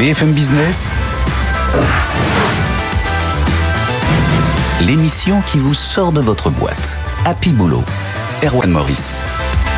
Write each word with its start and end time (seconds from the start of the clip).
BFM 0.00 0.32
Business, 0.32 0.90
l'émission 4.80 5.42
qui 5.42 5.58
vous 5.58 5.74
sort 5.74 6.10
de 6.12 6.20
votre 6.22 6.48
boîte. 6.48 6.96
Happy 7.26 7.52
Boulot. 7.52 7.84
Erwan 8.42 8.70
Maurice. 8.70 9.18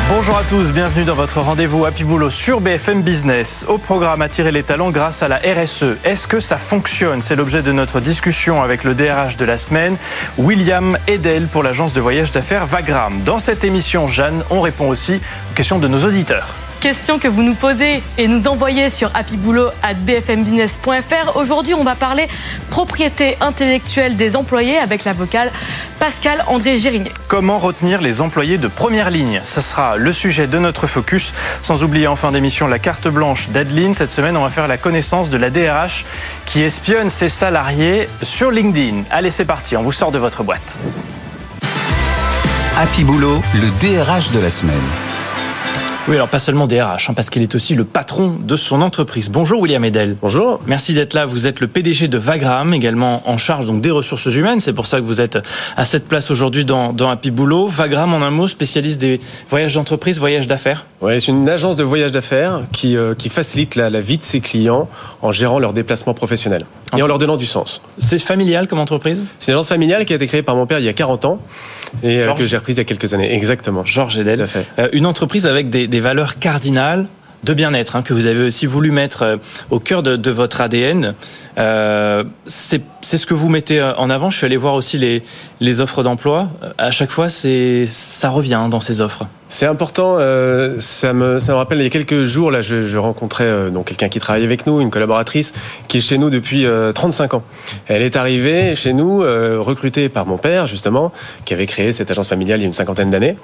Bonjour 0.07 0.37
à 0.37 0.43
tous, 0.43 0.71
bienvenue 0.71 1.03
dans 1.03 1.13
votre 1.13 1.41
rendez-vous 1.41 1.83
Happy 1.83 2.05
Boulot 2.05 2.29
sur 2.29 2.61
BFM 2.61 3.01
Business. 3.01 3.65
Au 3.67 3.77
programme 3.77 4.21
Attirer 4.21 4.53
les 4.53 4.63
talents 4.63 4.91
grâce 4.91 5.23
à 5.23 5.27
la 5.27 5.39
RSE. 5.39 5.97
Est-ce 6.05 6.25
que 6.25 6.39
ça 6.39 6.57
fonctionne? 6.57 7.21
C'est 7.21 7.35
l'objet 7.35 7.61
de 7.61 7.73
notre 7.73 7.99
discussion 7.99 8.63
avec 8.63 8.85
le 8.85 8.95
DRH 8.95 9.35
de 9.35 9.43
la 9.43 9.57
semaine, 9.57 9.97
William 10.37 10.97
Edel 11.07 11.47
pour 11.47 11.63
l'agence 11.63 11.91
de 11.91 11.99
voyage 11.99 12.31
d'affaires 12.31 12.65
Vagram. 12.65 13.19
Dans 13.25 13.39
cette 13.39 13.65
émission, 13.65 14.07
Jeanne, 14.07 14.41
on 14.51 14.61
répond 14.61 14.87
aussi 14.87 15.15
aux 15.51 15.55
questions 15.55 15.79
de 15.79 15.89
nos 15.89 16.05
auditeurs 16.05 16.47
questions 16.83 17.17
que 17.17 17.29
vous 17.29 17.43
nous 17.43 17.55
posez 17.55 18.03
et 18.17 18.27
nous 18.27 18.49
envoyez 18.49 18.89
sur 18.89 19.09
happyboulot@bfmbusiness.fr. 19.15 21.37
Aujourd'hui, 21.37 21.73
on 21.73 21.85
va 21.85 21.95
parler 21.95 22.27
propriété 22.71 23.37
intellectuelle 23.39 24.17
des 24.17 24.35
employés 24.35 24.77
avec 24.77 25.05
la 25.05 25.13
vocale 25.13 25.49
Pascal 25.97 26.43
André 26.47 26.77
Gérigné. 26.77 27.09
Comment 27.29 27.57
retenir 27.57 28.01
les 28.01 28.19
employés 28.19 28.57
de 28.57 28.67
première 28.67 29.11
ligne? 29.11 29.39
Ce 29.45 29.61
sera 29.61 29.95
le 29.95 30.11
sujet 30.11 30.45
de 30.45 30.59
notre 30.59 30.87
focus. 30.87 31.33
Sans 31.61 31.85
oublier 31.85 32.07
en 32.07 32.17
fin 32.17 32.33
d'émission 32.33 32.67
la 32.67 32.79
carte 32.79 33.07
blanche 33.07 33.47
d'Adeline. 33.47 33.95
Cette 33.95 34.11
semaine, 34.11 34.35
on 34.35 34.43
va 34.43 34.49
faire 34.49 34.67
la 34.67 34.75
connaissance 34.75 35.29
de 35.29 35.37
la 35.37 35.49
DRH 35.49 36.03
qui 36.45 36.63
espionne 36.63 37.09
ses 37.09 37.29
salariés 37.29 38.09
sur 38.23 38.51
LinkedIn. 38.51 39.03
Allez, 39.09 39.31
c'est 39.31 39.45
parti, 39.45 39.77
on 39.77 39.83
vous 39.83 39.93
sort 39.93 40.11
de 40.11 40.17
votre 40.17 40.43
boîte. 40.43 40.59
Happy 42.77 43.05
Boulot, 43.05 43.41
le 43.53 43.69
DRH 43.79 44.31
de 44.31 44.39
la 44.39 44.49
semaine. 44.49 45.12
Oui, 46.09 46.15
alors 46.15 46.27
pas 46.27 46.39
seulement 46.39 46.67
DRH, 46.67 47.09
hein, 47.09 47.13
parce 47.13 47.29
qu'il 47.29 47.41
est 47.43 47.55
aussi 47.55 47.75
le 47.75 47.85
patron 47.85 48.35
de 48.37 48.57
son 48.57 48.81
entreprise. 48.81 49.29
Bonjour 49.31 49.61
William 49.61 49.85
Edel. 49.85 50.17
Bonjour. 50.21 50.59
Merci 50.67 50.93
d'être 50.93 51.13
là. 51.13 51.25
Vous 51.25 51.47
êtes 51.47 51.61
le 51.61 51.67
PDG 51.67 52.09
de 52.09 52.17
Vagram, 52.17 52.73
également 52.73 53.23
en 53.25 53.37
charge 53.37 53.67
donc 53.67 53.79
des 53.79 53.89
ressources 53.89 54.25
humaines. 54.25 54.59
C'est 54.59 54.73
pour 54.73 54.85
ça 54.85 54.97
que 54.97 55.05
vous 55.05 55.21
êtes 55.21 55.39
à 55.77 55.85
cette 55.85 56.09
place 56.09 56.29
aujourd'hui 56.29 56.65
dans, 56.65 56.91
dans 56.91 57.07
Happy 57.07 57.31
Boulot. 57.31 57.69
Vagram, 57.69 58.13
en 58.13 58.21
un 58.21 58.31
mot, 58.31 58.49
spécialiste 58.49 58.99
des 58.99 59.21
voyages 59.49 59.75
d'entreprise, 59.75 60.19
voyages 60.19 60.47
d'affaires. 60.47 60.85
Oui, 60.99 61.21
c'est 61.21 61.31
une 61.31 61.47
agence 61.47 61.77
de 61.77 61.85
voyage 61.85 62.11
d'affaires 62.11 62.63
qui, 62.73 62.97
euh, 62.97 63.13
qui 63.13 63.29
facilite 63.29 63.75
la, 63.75 63.89
la, 63.89 64.01
vie 64.01 64.17
de 64.17 64.23
ses 64.23 64.41
clients 64.41 64.89
en 65.21 65.31
gérant 65.31 65.59
leurs 65.59 65.73
déplacements 65.73 66.13
professionnels 66.13 66.65
et 66.97 67.01
en 67.01 67.07
leur 67.07 67.17
donnant 67.17 67.37
du 67.37 67.45
sens. 67.45 67.81
C'est 67.97 68.19
familial 68.19 68.67
comme 68.67 68.79
entreprise? 68.79 69.23
C'est 69.39 69.51
une 69.51 69.57
agence 69.57 69.69
familiale 69.69 70.05
qui 70.05 70.13
a 70.13 70.17
été 70.17 70.27
créée 70.27 70.43
par 70.43 70.55
mon 70.55 70.65
père 70.65 70.79
il 70.79 70.85
y 70.85 70.89
a 70.89 70.93
40 70.93 71.25
ans 71.25 71.39
et 72.01 72.21
euh, 72.21 72.33
que 72.33 72.47
j'ai 72.47 72.57
reprise 72.57 72.77
il 72.77 72.79
y 72.79 72.81
a 72.81 72.85
quelques 72.85 73.13
années. 73.13 73.33
Exactement. 73.35 73.85
Georges 73.85 74.17
Edel. 74.17 74.47
Euh, 74.79 74.87
une 74.93 75.05
entreprise 75.05 75.45
avec 75.45 75.69
des, 75.69 75.92
des 75.93 75.99
valeurs 75.99 76.39
cardinales 76.39 77.05
de 77.43 77.53
bien-être 77.53 77.95
hein, 77.95 78.01
que 78.01 78.15
vous 78.15 78.25
avez 78.25 78.47
aussi 78.47 78.65
voulu 78.65 78.89
mettre 78.89 79.21
euh, 79.21 79.37
au 79.69 79.79
cœur 79.79 80.01
de, 80.01 80.15
de 80.15 80.31
votre 80.31 80.59
ADN. 80.59 81.13
Euh, 81.57 82.23
c'est 82.45 82.81
ce 83.01 83.25
que 83.25 83.33
vous 83.33 83.49
mettez 83.49 83.81
en 83.81 84.09
avant. 84.09 84.29
Je 84.29 84.37
suis 84.37 84.45
allé 84.45 84.57
voir 84.57 84.73
aussi 84.73 84.97
les, 84.97 85.23
les 85.59 85.79
offres 85.79 86.03
d'emploi. 86.03 86.49
À 86.77 86.91
chaque 86.91 87.11
fois, 87.11 87.27
ça 87.29 88.29
revient 88.29 88.67
dans 88.69 88.79
ces 88.79 89.01
offres. 89.01 89.25
C'est 89.53 89.67
important. 89.67 90.15
Euh, 90.17 90.77
ça, 90.79 91.13
me, 91.13 91.39
ça 91.39 91.51
me 91.51 91.57
rappelle 91.57 91.77
il 91.77 91.83
y 91.83 91.85
a 91.85 91.91
quelques 91.91 92.23
jours 92.23 92.49
là, 92.49 92.63
je, 92.63 92.87
je 92.87 92.97
rencontrais 92.97 93.45
euh, 93.45 93.69
donc 93.69 93.85
quelqu'un 93.85 94.09
qui 94.09 94.19
travaille 94.19 94.43
avec 94.43 94.65
nous, 94.65 94.81
une 94.81 94.89
collaboratrice 94.89 95.53
qui 95.87 95.99
est 95.99 96.01
chez 96.01 96.17
nous 96.17 96.31
depuis 96.31 96.65
euh, 96.65 96.91
35 96.91 97.35
ans. 97.35 97.43
Elle 97.85 98.01
est 98.01 98.15
arrivée 98.15 98.75
chez 98.75 98.93
nous 98.93 99.21
euh, 99.21 99.57
recrutée 99.59 100.09
par 100.09 100.25
mon 100.25 100.39
père 100.39 100.65
justement, 100.65 101.11
qui 101.45 101.53
avait 101.53 101.67
créé 101.67 101.93
cette 101.93 102.09
agence 102.09 102.29
familiale 102.29 102.61
il 102.61 102.63
y 102.63 102.65
a 102.65 102.67
une 102.67 102.73
cinquantaine 102.73 103.11
d'années. 103.11 103.37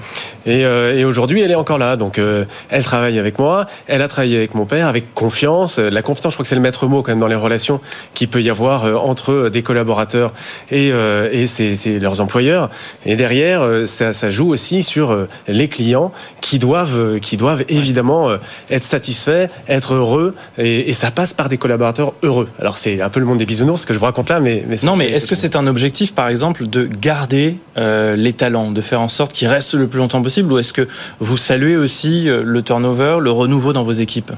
Et, 0.47 0.65
euh, 0.65 0.97
et 0.97 1.05
aujourd'hui, 1.05 1.41
elle 1.41 1.51
est 1.51 1.55
encore 1.55 1.77
là. 1.77 1.95
Donc, 1.95 2.17
euh, 2.17 2.45
elle 2.69 2.83
travaille 2.83 3.19
avec 3.19 3.37
moi. 3.37 3.67
Elle 3.85 4.01
a 4.01 4.07
travaillé 4.07 4.37
avec 4.37 4.55
mon 4.55 4.65
père 4.65 4.87
avec 4.87 5.13
confiance. 5.13 5.77
La 5.77 6.01
confiance, 6.01 6.33
je 6.33 6.37
crois 6.37 6.43
que 6.43 6.49
c'est 6.49 6.55
le 6.55 6.61
maître 6.61 6.87
mot 6.87 7.03
quand 7.03 7.11
même 7.11 7.19
dans 7.19 7.27
les 7.27 7.35
relations 7.35 7.81
qui 8.13 8.27
peut 8.27 8.41
y 8.41 8.49
avoir 8.49 9.05
entre 9.05 9.49
des 9.49 9.63
collaborateurs 9.63 10.31
et, 10.71 10.89
et 10.89 11.47
c'est, 11.47 11.75
c'est 11.75 11.99
leurs 11.99 12.21
employeurs. 12.21 12.69
Et 13.05 13.15
derrière, 13.15 13.65
ça, 13.85 14.13
ça 14.13 14.31
joue 14.31 14.49
aussi 14.49 14.83
sur 14.83 15.15
les 15.47 15.67
clients 15.67 16.11
qui 16.41 16.59
doivent, 16.59 17.19
qui 17.19 17.37
doivent 17.37 17.63
évidemment 17.69 18.29
être 18.69 18.83
satisfaits, 18.83 19.47
être 19.67 19.93
heureux, 19.93 20.35
et, 20.57 20.89
et, 20.89 20.93
ça 20.93 21.11
passe 21.11 21.33
par 21.33 21.49
des 21.49 21.57
collaborateurs 21.57 22.13
heureux. 22.23 22.49
Alors 22.59 22.77
c'est 22.77 23.01
un 23.01 23.09
peu 23.09 23.19
le 23.19 23.25
monde 23.25 23.37
des 23.37 23.45
bisounours 23.45 23.81
ce 23.81 23.85
que 23.85 23.93
je 23.93 23.99
vous 23.99 24.05
raconte 24.05 24.29
là, 24.29 24.39
mais, 24.39 24.63
mais 24.67 24.75
non, 24.83 24.95
mais 24.95 25.09
est-ce 25.11 25.27
que 25.27 25.35
c'est 25.35 25.55
un 25.55 25.67
objectif, 25.67 26.13
par 26.13 26.27
exemple, 26.27 26.67
de 26.67 26.85
garder 26.85 27.55
euh, 27.77 28.15
les 28.15 28.33
talents, 28.33 28.71
de 28.71 28.81
faire 28.81 29.01
en 29.01 29.07
sorte 29.07 29.33
qu'ils 29.33 29.47
restent 29.47 29.73
le 29.73 29.87
plus 29.87 29.99
longtemps 29.99 30.21
possible, 30.21 30.51
ou 30.51 30.57
est-ce 30.57 30.73
que 30.73 30.87
vous 31.19 31.37
saluez 31.37 31.77
aussi 31.77 32.25
le 32.25 32.61
turnover, 32.61 33.17
le 33.21 33.31
renouveau 33.31 33.73
dans 33.73 33.83
vos 33.83 33.91
équipes? 33.91 34.31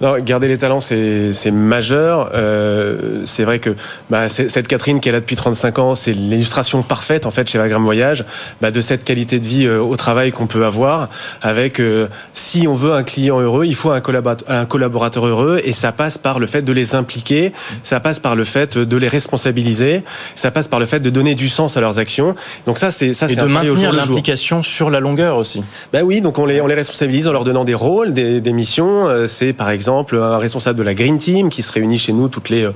Non, 0.00 0.16
garder 0.20 0.46
les 0.46 0.58
talents, 0.58 0.80
c'est 0.80 1.50
majeur. 1.50 2.30
Euh, 2.34 3.22
c'est 3.24 3.44
vrai 3.44 3.58
que 3.58 3.74
bah, 4.10 4.28
cette 4.28 4.68
Catherine 4.68 5.00
qui 5.00 5.08
est 5.08 5.12
là 5.12 5.20
depuis 5.20 5.34
35 5.34 5.78
ans, 5.78 5.94
c'est 5.96 6.12
l'illustration 6.12 6.82
parfaite 6.82 7.26
en 7.26 7.30
fait 7.32 7.48
chez 7.48 7.58
Vagram 7.58 7.82
Voyage 7.82 8.24
bah, 8.60 8.70
de 8.70 8.80
cette 8.80 9.04
qualité 9.04 9.40
de 9.40 9.46
vie 9.46 9.66
euh, 9.66 9.80
au 9.80 9.96
travail 9.96 10.30
qu'on 10.30 10.46
peut 10.46 10.64
avoir. 10.64 11.08
Avec 11.42 11.80
euh, 11.80 12.06
si 12.34 12.68
on 12.68 12.74
veut 12.74 12.92
un 12.92 13.02
client 13.02 13.40
heureux, 13.40 13.64
il 13.66 13.74
faut 13.74 13.90
un 13.90 14.00
collaborateur, 14.00 14.48
un 14.48 14.66
collaborateur 14.66 15.26
heureux, 15.26 15.60
et 15.64 15.72
ça 15.72 15.90
passe 15.90 16.16
par 16.16 16.38
le 16.38 16.46
fait 16.46 16.62
de 16.62 16.72
les 16.72 16.94
impliquer, 16.94 17.52
ça 17.82 17.98
passe 17.98 18.20
par 18.20 18.36
le 18.36 18.44
fait 18.44 18.78
de 18.78 18.96
les 18.96 19.08
responsabiliser, 19.08 20.04
ça 20.36 20.52
passe 20.52 20.68
par 20.68 20.78
le 20.78 20.86
fait 20.86 21.00
de 21.00 21.10
donner 21.10 21.34
du 21.34 21.48
sens 21.48 21.76
à 21.76 21.80
leurs 21.80 21.98
actions. 21.98 22.36
Donc 22.66 22.78
ça, 22.78 22.92
c'est 22.92 23.14
ça, 23.14 23.26
c'est 23.26 23.34
de 23.34 23.42
maintenir 23.42 23.92
l'implication 23.92 24.62
sur 24.62 24.90
la 24.90 25.00
longueur 25.00 25.36
aussi. 25.36 25.64
Ben 25.92 26.04
oui, 26.04 26.20
donc 26.20 26.38
on 26.38 26.46
les 26.46 26.60
on 26.60 26.68
les 26.68 26.74
responsabilise 26.74 27.26
en 27.26 27.32
leur 27.32 27.44
donnant 27.44 27.64
des 27.64 27.74
rôles, 27.74 28.12
des, 28.12 28.40
des 28.40 28.52
missions. 28.52 29.08
C'est 29.26 29.52
par 29.52 29.70
exemple 29.70 29.87
exemple 29.88 30.16
un 30.16 30.38
responsable 30.38 30.78
de 30.78 30.82
la 30.82 30.94
Green 30.94 31.18
Team 31.18 31.48
qui 31.48 31.62
se 31.62 31.72
réunit 31.72 31.98
chez 31.98 32.12
nous 32.12 32.28
toutes 32.28 32.50
les, 32.50 32.68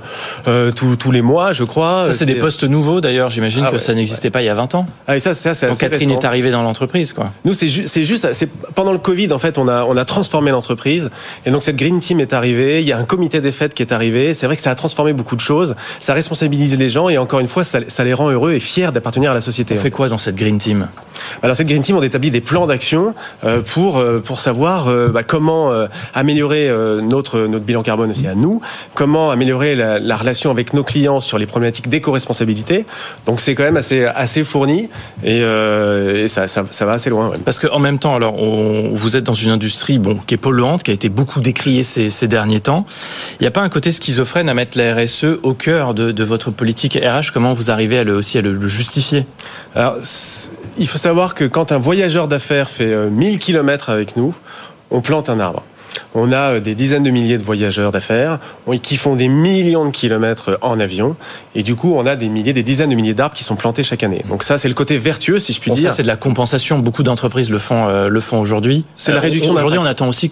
euh, 0.47 0.71
tous, 0.71 0.95
tous 0.95 1.11
les 1.11 1.21
mois, 1.21 1.53
je 1.53 1.63
crois. 1.63 2.05
Ça, 2.07 2.13
c'est 2.13 2.25
des 2.25 2.35
postes 2.35 2.63
nouveaux 2.63 3.01
d'ailleurs, 3.01 3.29
j'imagine 3.29 3.63
ah, 3.65 3.69
que 3.69 3.75
ouais, 3.75 3.79
ça 3.79 3.93
n'existait 3.93 4.27
ouais. 4.27 4.31
pas 4.31 4.41
il 4.41 4.45
y 4.45 4.49
a 4.49 4.55
20 4.55 4.75
ans. 4.75 4.87
Ah, 5.07 5.15
et 5.15 5.19
ça, 5.19 5.33
ça, 5.33 5.53
Donc 5.67 5.77
Catherine 5.77 6.09
récent. 6.09 6.21
est 6.21 6.25
arrivée 6.25 6.51
dans 6.51 6.63
l'entreprise, 6.63 7.13
quoi. 7.13 7.31
Nous, 7.45 7.53
c'est 7.53 7.67
ju 7.67 7.85
juste, 8.03 8.33
c'est 8.33 8.49
pendant 8.75 8.91
le 8.91 8.97
Covid, 8.97 9.31
en 9.31 9.39
fait, 9.39 9.57
on 9.57 9.67
a, 9.67 9.83
on 9.83 9.95
a 9.95 10.05
transformé 10.05 10.51
l'entreprise. 10.51 11.09
Et 11.45 11.51
donc 11.51 11.63
cette 11.63 11.75
Green 11.75 11.99
Team 11.99 12.19
est 12.19 12.33
arrivée, 12.33 12.81
il 12.81 12.87
y 12.87 12.91
a 12.91 12.97
un 12.97 13.03
comité 13.03 13.41
des 13.41 13.51
fêtes 13.51 13.73
qui 13.73 13.83
est 13.83 13.93
arrivé. 13.93 14.33
C'est 14.33 14.47
vrai 14.47 14.55
que 14.55 14.61
ça 14.61 14.71
a 14.71 14.75
transformé 14.75 15.13
beaucoup 15.13 15.35
de 15.35 15.41
choses, 15.41 15.75
ça 15.99 16.13
responsabilise 16.13 16.77
les 16.77 16.89
gens 16.89 17.09
et 17.09 17.17
encore 17.17 17.39
une 17.39 17.47
fois, 17.47 17.63
ça, 17.63 17.79
ça 17.87 18.03
les 18.03 18.13
rend 18.13 18.29
heureux 18.29 18.53
et 18.53 18.59
fiers 18.59 18.91
d'appartenir 18.91 19.31
à 19.31 19.33
la 19.33 19.41
société. 19.41 19.75
On 19.77 19.81
fait 19.81 19.91
quoi 19.91 20.09
dans 20.09 20.17
cette 20.17 20.35
Green 20.35 20.57
Team? 20.57 20.87
Alors 21.41 21.55
cette 21.55 21.67
Green 21.67 21.81
Team, 21.81 21.97
on 21.97 22.01
établit 22.01 22.31
des 22.31 22.41
plans 22.41 22.65
d'action 22.65 23.13
euh, 23.43 23.61
pour 23.61 23.97
euh, 23.97 24.19
pour 24.19 24.39
savoir 24.39 24.87
euh, 24.87 25.09
bah, 25.09 25.23
comment 25.23 25.71
améliorer 26.13 26.69
notre 27.07 27.41
notre 27.47 27.65
bilan 27.65 27.83
carbone 27.83 28.11
aussi 28.11 28.27
à 28.27 28.35
nous, 28.35 28.61
comment 28.93 29.31
améliorer 29.31 29.75
la, 29.75 29.99
la 29.99 30.17
relation 30.17 30.51
avec 30.51 30.73
nos 30.73 30.83
clients 30.83 31.19
sur 31.19 31.37
les 31.37 31.45
problématiques 31.45 31.89
d'éco-responsabilité. 31.89 32.85
Donc 33.25 33.39
c'est 33.39 33.55
quand 33.55 33.63
même 33.63 33.77
assez 33.77 34.05
assez 34.05 34.43
fourni 34.43 34.89
et, 35.23 35.39
et 35.39 36.27
ça, 36.27 36.47
ça, 36.47 36.65
ça 36.69 36.85
va 36.85 36.93
assez 36.93 37.09
loin. 37.09 37.29
Ouais. 37.29 37.37
Parce 37.43 37.59
qu'en 37.59 37.79
même 37.79 37.99
temps, 37.99 38.15
alors 38.15 38.41
on, 38.41 38.91
vous 38.93 39.15
êtes 39.15 39.23
dans 39.23 39.33
une 39.33 39.51
industrie 39.51 39.97
bon 39.99 40.17
qui 40.27 40.33
est 40.35 40.37
polluante, 40.37 40.83
qui 40.83 40.91
a 40.91 40.93
été 40.93 41.09
beaucoup 41.09 41.39
décriée 41.39 41.83
ces, 41.83 42.09
ces 42.09 42.27
derniers 42.27 42.59
temps. 42.59 42.85
Il 43.39 43.43
n'y 43.43 43.47
a 43.47 43.51
pas 43.51 43.61
un 43.61 43.69
côté 43.69 43.91
schizophrène 43.91 44.49
à 44.49 44.53
mettre 44.53 44.77
la 44.77 44.95
RSE 44.95 45.25
au 45.43 45.53
cœur 45.53 45.93
de, 45.93 46.11
de 46.11 46.23
votre 46.23 46.51
politique 46.51 46.97
RH 47.01 47.31
Comment 47.33 47.53
vous 47.53 47.71
arrivez 47.71 47.99
à 47.99 48.03
le, 48.03 48.15
aussi 48.15 48.37
à 48.37 48.41
le, 48.41 48.53
le 48.53 48.67
justifier? 48.67 49.25
Alors 49.75 49.95
il 50.77 50.87
faut 50.87 50.97
savoir 50.97 51.35
que 51.35 51.45
quand 51.45 51.71
un 51.71 51.77
voyageur 51.77 52.27
d'affaires 52.27 52.69
fait 52.69 53.09
1000 53.09 53.39
km 53.39 53.89
avec 53.89 54.17
nous, 54.17 54.35
on 54.91 55.01
plante 55.01 55.29
un 55.29 55.39
arbre. 55.39 55.63
On 56.15 56.31
a 56.31 56.59
des 56.59 56.75
dizaines 56.75 57.03
de 57.03 57.09
milliers 57.09 57.37
de 57.37 57.43
voyageurs 57.43 57.91
d'affaires 57.91 58.39
qui 58.81 58.97
font 58.97 59.15
des 59.15 59.27
millions 59.27 59.85
de 59.85 59.91
kilomètres 59.91 60.57
en 60.61 60.79
avion. 60.79 61.15
Et 61.55 61.63
du 61.63 61.75
coup, 61.75 61.93
on 61.95 62.05
a 62.05 62.15
des 62.15 62.29
milliers, 62.29 62.53
des 62.53 62.63
dizaines 62.63 62.89
de 62.89 62.95
milliers 62.95 63.13
d'arbres 63.13 63.35
qui 63.35 63.43
sont 63.43 63.55
plantés 63.55 63.83
chaque 63.83 64.03
année. 64.03 64.23
Donc 64.29 64.43
ça, 64.43 64.57
c'est 64.57 64.67
le 64.67 64.73
côté 64.73 64.97
vertueux, 64.97 65.39
si 65.39 65.53
je 65.53 65.59
puis 65.59 65.71
bon, 65.71 65.75
dire. 65.75 65.89
Ça, 65.89 65.97
c'est 65.97 66.03
de 66.03 66.07
la 66.07 66.15
compensation. 66.15 66.79
Beaucoup 66.79 67.03
d'entreprises 67.03 67.49
le 67.49 67.59
font, 67.59 67.87
euh, 67.87 68.09
le 68.09 68.21
font 68.21 68.39
aujourd'hui. 68.39 68.85
C'est 68.95 69.11
euh, 69.11 69.15
la 69.15 69.21
réduction. 69.21 69.53
Aujourd'hui, 69.53 69.79
on 69.79 69.85
attend 69.85 70.07
aussi 70.07 70.31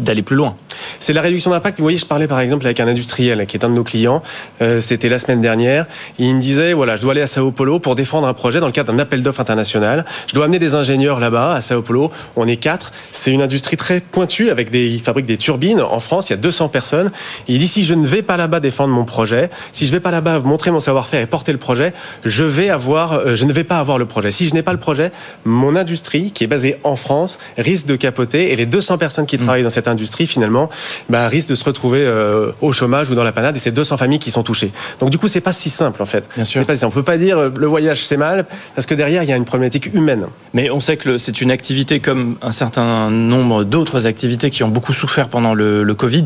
d'aller 0.00 0.22
plus 0.22 0.36
loin. 0.36 0.56
C'est 0.98 1.12
la 1.12 1.22
réduction 1.22 1.50
d'impact. 1.50 1.78
Vous 1.78 1.84
voyez, 1.84 1.98
je 1.98 2.06
parlais 2.06 2.26
par 2.26 2.40
exemple 2.40 2.66
avec 2.66 2.80
un 2.80 2.88
industriel 2.88 3.46
qui 3.46 3.56
est 3.56 3.64
un 3.64 3.68
de 3.68 3.74
nos 3.74 3.84
clients. 3.84 4.22
Euh, 4.62 4.80
C'était 4.80 5.08
la 5.08 5.18
semaine 5.18 5.40
dernière. 5.40 5.86
Il 6.18 6.34
me 6.34 6.40
disait 6.40 6.72
voilà, 6.72 6.96
je 6.96 7.02
dois 7.02 7.12
aller 7.12 7.22
à 7.22 7.26
Sao 7.26 7.50
Paulo 7.50 7.78
pour 7.78 7.94
défendre 7.94 8.26
un 8.26 8.34
projet 8.34 8.60
dans 8.60 8.66
le 8.66 8.72
cadre 8.72 8.92
d'un 8.92 8.98
appel 8.98 9.22
d'offres 9.22 9.40
international. 9.40 10.04
Je 10.26 10.34
dois 10.34 10.44
amener 10.44 10.58
des 10.58 10.74
ingénieurs 10.74 11.20
là-bas 11.20 11.54
à 11.54 11.62
Sao 11.62 11.82
Paulo. 11.82 12.10
On 12.36 12.46
est 12.46 12.56
quatre. 12.56 12.92
C'est 13.12 13.30
une 13.30 13.42
industrie 13.42 13.76
très 13.76 14.00
pointue 14.00 14.50
avec 14.50 14.70
des, 14.70 14.86
ils 14.86 15.00
fabriquent 15.00 15.26
des 15.26 15.36
turbines. 15.36 15.80
En 15.80 16.00
France, 16.00 16.28
il 16.28 16.32
y 16.32 16.34
a 16.34 16.38
200 16.38 16.68
personnes. 16.68 17.10
il 17.48 17.58
dit 17.58 17.68
si 17.68 17.84
je 17.84 17.94
ne 17.94 18.06
vais 18.06 18.22
pas 18.22 18.36
là-bas 18.36 18.60
défendre 18.60 18.92
mon 18.92 19.04
projet, 19.04 19.50
si 19.72 19.86
je 19.86 19.92
vais 19.92 20.00
pas 20.00 20.10
là-bas 20.10 20.40
montrer 20.40 20.70
mon 20.70 20.80
savoir-faire 20.80 21.20
et 21.20 21.26
porter 21.26 21.52
le 21.52 21.58
projet, 21.58 21.92
je 22.24 22.44
vais 22.44 22.70
avoir, 22.70 23.12
euh, 23.12 23.34
je 23.34 23.44
ne 23.44 23.52
vais 23.52 23.64
pas 23.64 23.78
avoir 23.78 23.98
le 23.98 24.06
projet. 24.06 24.30
Si 24.30 24.46
je 24.46 24.54
n'ai 24.54 24.62
pas 24.62 24.72
le 24.72 24.78
projet, 24.78 25.12
mon 25.44 25.76
industrie 25.76 26.30
qui 26.32 26.44
est 26.44 26.46
basée 26.46 26.76
en 26.84 26.96
France 26.96 27.38
risque 27.58 27.86
de 27.86 27.96
capoter 27.96 28.52
et 28.52 28.56
les 28.56 28.66
200 28.66 28.98
personnes 28.98 29.26
qui 29.26 29.36
travaillent 29.36 29.62
dans 29.62 29.70
cette 29.70 29.88
industrie 29.90 30.26
finalement 30.26 30.70
bah, 31.08 31.28
risque 31.28 31.48
de 31.50 31.54
se 31.54 31.64
retrouver 31.64 32.00
euh, 32.02 32.52
au 32.60 32.72
chômage 32.72 33.10
ou 33.10 33.14
dans 33.14 33.24
la 33.24 33.32
panade 33.32 33.56
et 33.56 33.60
c'est 33.60 33.70
200 33.72 33.96
familles 33.96 34.18
qui 34.18 34.30
sont 34.30 34.42
touchées. 34.42 34.72
Donc 34.98 35.10
du 35.10 35.18
coup 35.18 35.28
c'est 35.28 35.40
pas 35.40 35.52
si 35.52 35.70
simple 35.70 36.02
en 36.02 36.06
fait. 36.06 36.28
Bien 36.34 36.44
sûr. 36.44 36.64
Pas, 36.64 36.84
on 36.84 36.90
peut 36.90 37.02
pas 37.02 37.18
dire 37.18 37.50
le 37.50 37.66
voyage 37.66 38.04
c'est 38.04 38.16
mal 38.16 38.46
parce 38.74 38.86
que 38.86 38.94
derrière 38.94 39.22
il 39.22 39.28
y 39.28 39.32
a 39.32 39.36
une 39.36 39.44
problématique 39.44 39.92
humaine. 39.92 40.26
Mais 40.54 40.70
on 40.70 40.80
sait 40.80 40.96
que 40.96 41.18
c'est 41.18 41.40
une 41.40 41.50
activité 41.50 42.00
comme 42.00 42.36
un 42.42 42.52
certain 42.52 43.10
nombre 43.10 43.64
d'autres 43.64 44.06
activités 44.06 44.50
qui 44.50 44.62
ont 44.62 44.68
beaucoup 44.68 44.92
souffert 44.92 45.28
pendant 45.28 45.54
le, 45.54 45.82
le 45.82 45.94
Covid, 45.94 46.24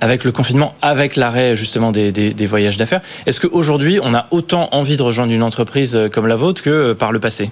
avec 0.00 0.24
le 0.24 0.32
confinement, 0.32 0.74
avec 0.82 1.16
l'arrêt 1.16 1.56
justement 1.56 1.92
des, 1.92 2.12
des, 2.12 2.34
des 2.34 2.46
voyages 2.46 2.76
d'affaires. 2.76 3.00
Est-ce 3.26 3.40
qu'aujourd'hui 3.40 4.00
on 4.02 4.14
a 4.14 4.26
autant 4.30 4.68
envie 4.72 4.96
de 4.96 5.02
rejoindre 5.02 5.32
une 5.32 5.42
entreprise 5.42 5.98
comme 6.12 6.26
la 6.26 6.36
vôtre 6.36 6.62
que 6.62 6.92
par 6.92 7.12
le 7.12 7.20
passé? 7.20 7.50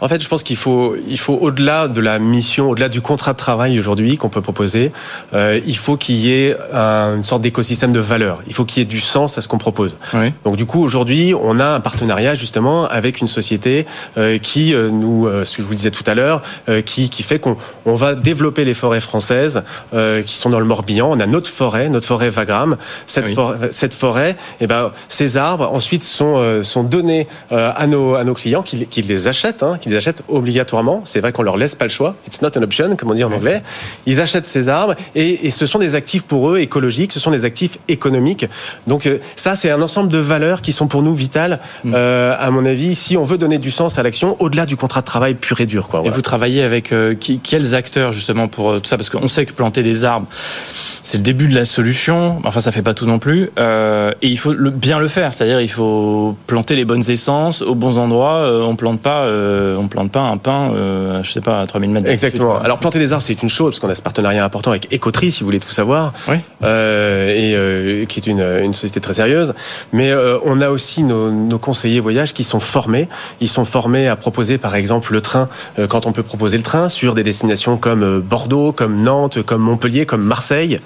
En 0.00 0.08
fait, 0.08 0.22
je 0.22 0.28
pense 0.28 0.42
qu'il 0.42 0.56
faut, 0.56 0.94
il 1.08 1.18
faut 1.18 1.38
au-delà 1.40 1.88
de 1.88 2.00
la 2.00 2.18
mission, 2.18 2.70
au-delà 2.70 2.88
du 2.88 3.00
contrat 3.00 3.32
de 3.32 3.38
travail 3.38 3.78
aujourd'hui 3.78 4.16
qu'on 4.16 4.28
peut 4.28 4.40
proposer, 4.40 4.92
euh, 5.34 5.60
il 5.66 5.76
faut 5.76 5.96
qu'il 5.96 6.16
y 6.16 6.32
ait 6.32 6.56
un, 6.72 7.16
une 7.16 7.24
sorte 7.24 7.42
d'écosystème 7.42 7.92
de 7.92 8.00
valeur. 8.00 8.40
Il 8.46 8.54
faut 8.54 8.64
qu'il 8.64 8.80
y 8.80 8.82
ait 8.82 8.86
du 8.86 9.00
sens 9.00 9.38
à 9.38 9.40
ce 9.40 9.48
qu'on 9.48 9.58
propose. 9.58 9.96
Oui. 10.14 10.32
Donc 10.44 10.56
du 10.56 10.66
coup, 10.66 10.82
aujourd'hui, 10.82 11.34
on 11.40 11.58
a 11.60 11.66
un 11.74 11.80
partenariat 11.80 12.34
justement 12.34 12.86
avec 12.86 13.20
une 13.20 13.28
société 13.28 13.86
euh, 14.18 14.38
qui 14.38 14.74
euh, 14.74 14.90
nous, 14.90 15.26
euh, 15.26 15.44
ce 15.44 15.56
que 15.56 15.62
je 15.62 15.66
vous 15.68 15.74
disais 15.74 15.90
tout 15.90 16.04
à 16.06 16.14
l'heure, 16.14 16.42
euh, 16.68 16.82
qui, 16.82 17.10
qui 17.10 17.22
fait 17.22 17.38
qu'on 17.38 17.56
on 17.86 17.94
va 17.94 18.14
développer 18.14 18.64
les 18.64 18.74
forêts 18.74 19.00
françaises 19.00 19.62
euh, 19.94 20.22
qui 20.22 20.36
sont 20.36 20.50
dans 20.50 20.60
le 20.60 20.66
Morbihan. 20.66 21.08
On 21.10 21.20
a 21.20 21.26
notre 21.26 21.50
forêt, 21.50 21.88
notre 21.88 22.06
forêt 22.06 22.30
Vagram. 22.30 22.76
Cette, 23.06 23.26
Oui. 23.28 23.34
forêt, 23.34 23.68
cette 23.72 23.94
forêt, 23.94 24.36
et 24.60 24.66
ben, 24.66 24.92
ces 25.08 25.36
arbres 25.36 25.70
ensuite 25.72 26.02
sont, 26.02 26.34
euh, 26.38 26.62
sont 26.62 26.82
donnés 26.82 27.26
euh, 27.52 27.70
à, 27.76 27.86
nos, 27.86 28.14
à 28.14 28.24
nos 28.24 28.34
clients 28.34 28.62
qui, 28.62 28.86
qui 28.86 29.02
les 29.02 29.28
achètent, 29.28 29.59
hein, 29.62 29.78
qui 29.80 29.88
les 29.88 29.96
achètent 29.96 30.22
obligatoirement. 30.28 31.02
C'est 31.04 31.20
vrai 31.20 31.32
qu'on 31.32 31.42
leur 31.42 31.56
laisse 31.56 31.74
pas 31.74 31.84
le 31.84 31.90
choix. 31.90 32.14
It's 32.26 32.42
not 32.42 32.56
an 32.56 32.62
option, 32.62 32.96
comme 32.96 33.10
on 33.10 33.14
dit 33.14 33.24
en 33.24 33.32
anglais. 33.32 33.62
Ils 34.06 34.20
achètent 34.20 34.46
ces 34.46 34.68
arbres 34.68 34.94
et, 35.14 35.46
et 35.46 35.50
ce 35.50 35.66
sont 35.66 35.78
des 35.78 35.94
actifs 35.94 36.22
pour 36.22 36.50
eux 36.50 36.58
écologiques, 36.58 37.12
ce 37.12 37.20
sont 37.20 37.30
des 37.30 37.44
actifs 37.44 37.78
économiques. 37.88 38.46
Donc 38.86 39.06
euh, 39.06 39.18
ça, 39.36 39.56
c'est 39.56 39.70
un 39.70 39.82
ensemble 39.82 40.10
de 40.10 40.18
valeurs 40.18 40.62
qui 40.62 40.72
sont 40.72 40.86
pour 40.86 41.02
nous 41.02 41.14
vitales, 41.14 41.60
euh, 41.86 42.34
à 42.38 42.50
mon 42.50 42.64
avis, 42.64 42.94
si 42.94 43.16
on 43.16 43.24
veut 43.24 43.38
donner 43.38 43.58
du 43.58 43.70
sens 43.70 43.98
à 43.98 44.02
l'action, 44.02 44.36
au-delà 44.38 44.66
du 44.66 44.76
contrat 44.76 45.00
de 45.00 45.06
travail 45.06 45.34
pur 45.34 45.60
et 45.60 45.66
dur. 45.66 45.88
Quoi, 45.88 46.02
Et 46.04 46.10
vous 46.10 46.22
travaillez 46.22 46.62
avec 46.62 46.92
euh, 46.92 47.14
qui, 47.14 47.38
quels 47.38 47.74
acteurs 47.74 48.12
justement 48.12 48.48
pour 48.48 48.80
tout 48.80 48.88
ça? 48.88 48.96
Parce 48.96 49.10
qu'on 49.10 49.28
sait 49.28 49.46
que 49.46 49.52
planter 49.52 49.82
des 49.82 50.04
arbres, 50.04 50.26
c'est 51.02 51.18
le 51.18 51.24
début 51.24 51.48
de 51.48 51.54
la 51.54 51.64
solution. 51.64 52.40
Enfin, 52.44 52.60
ça 52.60 52.72
fait 52.72 52.82
pas 52.82 52.94
tout 52.94 53.06
non 53.06 53.18
plus. 53.18 53.50
Euh, 53.58 54.10
et 54.22 54.28
il 54.28 54.38
faut 54.38 54.52
le, 54.52 54.70
bien 54.70 54.98
le 54.98 55.08
faire, 55.08 55.32
c'est-à-dire 55.32 55.60
il 55.60 55.70
faut 55.70 56.36
planter 56.46 56.76
les 56.76 56.84
bonnes 56.84 57.08
essences 57.08 57.62
aux 57.62 57.74
bons 57.74 57.98
endroits. 57.98 58.50
On 58.62 58.76
plante 58.76 59.00
pas, 59.00 59.26
euh, 59.50 59.76
on 59.76 59.88
plante 59.88 60.10
pas 60.12 60.20
un 60.20 60.36
pain, 60.36 60.72
euh, 60.74 61.22
je 61.22 61.30
sais 61.30 61.40
pas, 61.40 61.60
à 61.60 61.66
3000 61.66 61.90
mètres. 61.90 62.08
Exactement. 62.10 62.58
Alors 62.60 62.78
planter 62.78 62.98
des 62.98 63.12
arbres, 63.12 63.24
c'est 63.24 63.42
une 63.42 63.48
chose, 63.48 63.70
parce 63.70 63.80
qu'on 63.80 63.88
a 63.90 63.94
ce 63.94 64.02
partenariat 64.02 64.44
important 64.44 64.70
avec 64.70 64.92
Écoterie, 64.92 65.30
si 65.32 65.40
vous 65.40 65.46
voulez 65.46 65.60
tout 65.60 65.70
savoir, 65.70 66.12
Oui. 66.28 66.36
euh, 66.64 67.28
et 67.34 67.54
euh, 67.54 68.04
qui 68.06 68.20
est 68.20 68.26
une, 68.26 68.40
une 68.62 68.72
société 68.74 69.00
très 69.00 69.14
sérieuse. 69.14 69.54
Mais 69.92 70.10
euh, 70.10 70.38
on 70.44 70.60
a 70.60 70.70
aussi 70.70 71.02
nos, 71.02 71.30
nos 71.30 71.58
conseillers 71.58 72.00
voyage 72.00 72.32
qui 72.32 72.44
sont 72.44 72.60
formés. 72.60 73.08
Ils 73.40 73.48
sont 73.48 73.64
formés 73.64 74.08
à 74.08 74.16
proposer, 74.16 74.58
par 74.58 74.74
exemple, 74.74 75.12
le 75.12 75.20
train, 75.20 75.48
quand 75.88 76.06
on 76.06 76.12
peut 76.12 76.22
proposer 76.22 76.56
le 76.56 76.62
train, 76.62 76.88
sur 76.88 77.14
des 77.14 77.22
destinations 77.22 77.76
comme 77.76 78.20
Bordeaux, 78.20 78.72
comme 78.72 79.02
Nantes, 79.02 79.42
comme 79.42 79.62
Montpellier, 79.62 80.06
comme 80.06 80.22
Marseille. 80.22 80.78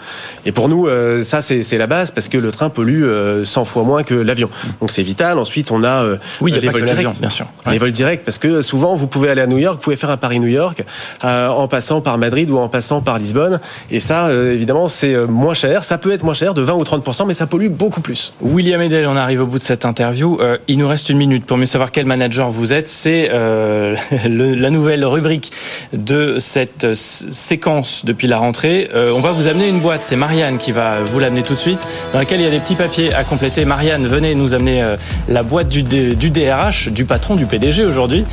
Et 0.46 0.52
pour 0.52 0.68
nous, 0.68 0.88
ça, 1.22 1.42
c'est 1.42 1.78
la 1.78 1.86
base, 1.86 2.10
parce 2.10 2.28
que 2.28 2.38
le 2.38 2.50
train 2.50 2.70
pollue 2.70 3.04
euh, 3.04 3.44
100 3.44 3.64
fois 3.64 3.82
moins 3.82 4.02
que 4.02 4.14
l'avion. 4.14 4.48
Donc 4.80 4.90
c'est 4.90 5.02
vital. 5.02 5.38
Ensuite, 5.38 5.70
on 5.70 5.82
a 5.84 6.04
Oui, 6.40 6.50
il 6.50 6.54
y 6.54 6.58
a 6.58 6.60
les 6.60 6.68
vols 6.68 6.84
directs. 6.84 7.20
bien 7.20 7.30
sûr. 7.30 7.46
Les 7.70 7.78
vols 7.78 7.92
directs, 7.92 8.24
parce 8.24 8.38
que 8.38 8.53
souvent, 8.62 8.94
vous 8.94 9.06
pouvez 9.06 9.30
aller 9.30 9.42
à 9.42 9.46
New 9.46 9.58
York, 9.58 9.76
vous 9.76 9.82
pouvez 9.82 9.96
faire 9.96 10.10
un 10.10 10.16
Paris-New 10.16 10.48
York 10.48 10.84
euh, 11.24 11.48
en 11.48 11.68
passant 11.68 12.00
par 12.00 12.18
Madrid 12.18 12.50
ou 12.50 12.58
en 12.58 12.68
passant 12.68 13.00
par 13.00 13.18
Lisbonne. 13.18 13.60
Et 13.90 14.00
ça, 14.00 14.26
euh, 14.26 14.54
évidemment, 14.54 14.88
c'est 14.88 15.14
euh, 15.14 15.26
moins 15.26 15.54
cher. 15.54 15.84
Ça 15.84 15.98
peut 15.98 16.12
être 16.12 16.22
moins 16.22 16.34
cher, 16.34 16.54
de 16.54 16.62
20 16.62 16.74
ou 16.74 16.82
30%, 16.82 17.26
mais 17.26 17.34
ça 17.34 17.46
pollue 17.46 17.68
beaucoup 17.68 18.00
plus. 18.00 18.34
William 18.40 18.80
Edel, 18.80 19.06
on 19.06 19.16
arrive 19.16 19.42
au 19.42 19.46
bout 19.46 19.58
de 19.58 19.62
cette 19.62 19.84
interview. 19.84 20.38
Il 20.68 20.78
nous 20.78 20.88
reste 20.88 21.08
une 21.08 21.18
minute 21.18 21.44
pour 21.44 21.56
mieux 21.56 21.66
savoir 21.66 21.92
quel 21.92 22.06
manager 22.06 22.50
vous 22.50 22.72
êtes. 22.72 22.88
C'est 22.88 23.28
la 24.28 24.70
nouvelle 24.70 25.04
rubrique 25.04 25.52
de 25.92 26.38
cette 26.38 26.94
séquence 26.94 28.04
depuis 28.04 28.28
la 28.28 28.38
rentrée. 28.38 28.90
On 28.94 29.20
va 29.20 29.32
vous 29.32 29.46
amener 29.46 29.68
une 29.68 29.80
boîte. 29.80 30.04
C'est 30.04 30.16
Marianne 30.16 30.58
qui 30.58 30.72
va 30.72 31.00
vous 31.00 31.18
l'amener 31.18 31.42
tout 31.42 31.54
de 31.54 31.58
suite, 31.58 31.78
dans 32.12 32.18
laquelle 32.18 32.40
il 32.40 32.44
y 32.44 32.48
a 32.48 32.50
des 32.50 32.60
petits 32.60 32.74
papiers 32.74 33.12
à 33.14 33.24
compléter. 33.24 33.64
Marianne, 33.64 34.06
venez 34.06 34.34
nous 34.34 34.54
amener 34.54 34.96
la 35.28 35.42
boîte 35.42 35.68
du, 35.68 35.82
DRH, 35.82 36.88
du 36.88 37.04
patron, 37.04 37.36
du 37.36 37.46
PDG 37.46 37.84
aujourd'hui, 37.84 38.24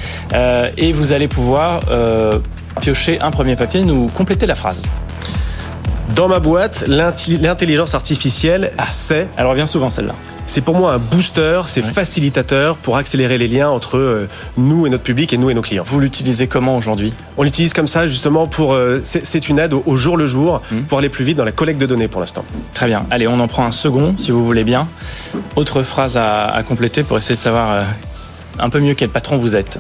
et 0.78 0.94
vous 0.94 1.12
allez 1.12 1.28
pouvoir 1.28 1.82
euh, 1.90 2.40
piocher 2.82 3.20
un 3.22 3.32
premier 3.32 3.56
papier, 3.56 3.84
nous 3.84 4.08
compléter 4.08 4.46
la 4.46 4.56
phrase. 4.56 4.84
Dans 6.16 6.28
ma 6.28 6.40
boîte, 6.40 6.86
l'intelligence 6.88 7.96
artificielle, 7.96 8.72
c'est, 8.86 9.30
Elle 9.38 9.46
revient 9.46 9.66
souvent 9.68 9.90
celle-là. 9.90 10.14
c'est 10.46 10.60
pour 10.60 10.76
moi 10.76 10.94
un 10.94 10.98
booster, 10.98 11.62
c'est 11.68 11.82
facilitateur 11.82 12.76
pour 12.76 12.98
accélérer 12.98 13.38
les 13.38 13.48
liens 13.48 13.70
entre 13.70 13.98
euh, 13.98 14.28
nous 14.58 14.86
et 14.86 14.90
notre 14.90 15.04
public 15.04 15.32
et 15.32 15.38
nous 15.38 15.50
et 15.50 15.54
nos 15.54 15.62
clients. 15.62 15.84
Vous 15.86 16.02
l'utilisez 16.02 16.48
comment 16.48 16.76
aujourd'hui? 16.76 17.14
On 17.38 17.44
l'utilise 17.44 17.72
comme 17.72 17.88
ça 17.88 18.10
justement 18.10 18.46
pour, 18.46 18.74
euh, 18.74 19.02
c'est 19.06 19.48
une 19.48 19.60
aide 19.60 19.74
au, 19.74 19.84
au 19.86 19.96
jour 19.96 20.18
le 20.18 20.26
jour 20.26 20.62
Mhm. 20.70 20.84
pour 20.84 20.98
aller 20.98 21.08
plus 21.08 21.24
vite 21.24 21.38
dans 21.38 21.46
la 21.46 21.54
collecte 21.54 21.80
de 21.80 21.86
données 21.86 22.10
pour 22.10 22.20
l'instant. 22.20 22.44
Très 22.74 22.88
bien. 22.88 23.06
Allez, 23.10 23.28
on 23.30 23.40
en 23.40 23.48
prend 23.48 23.66
un 23.66 23.72
second, 23.72 24.14
si 24.18 24.32
vous 24.32 24.44
voulez 24.44 24.66
bien. 24.66 24.90
Autre 25.56 25.82
phrase 25.82 26.18
à, 26.18 26.48
à 26.48 26.62
compléter 26.64 27.04
pour 27.04 27.18
essayer 27.20 27.36
de 27.36 27.40
savoir 27.42 27.72
euh, 27.72 27.84
un 28.60 28.70
peu 28.70 28.80
mieux 28.80 28.94
quel 28.94 29.10
patron 29.10 29.38
vous 29.38 29.56
êtes. 29.56 29.80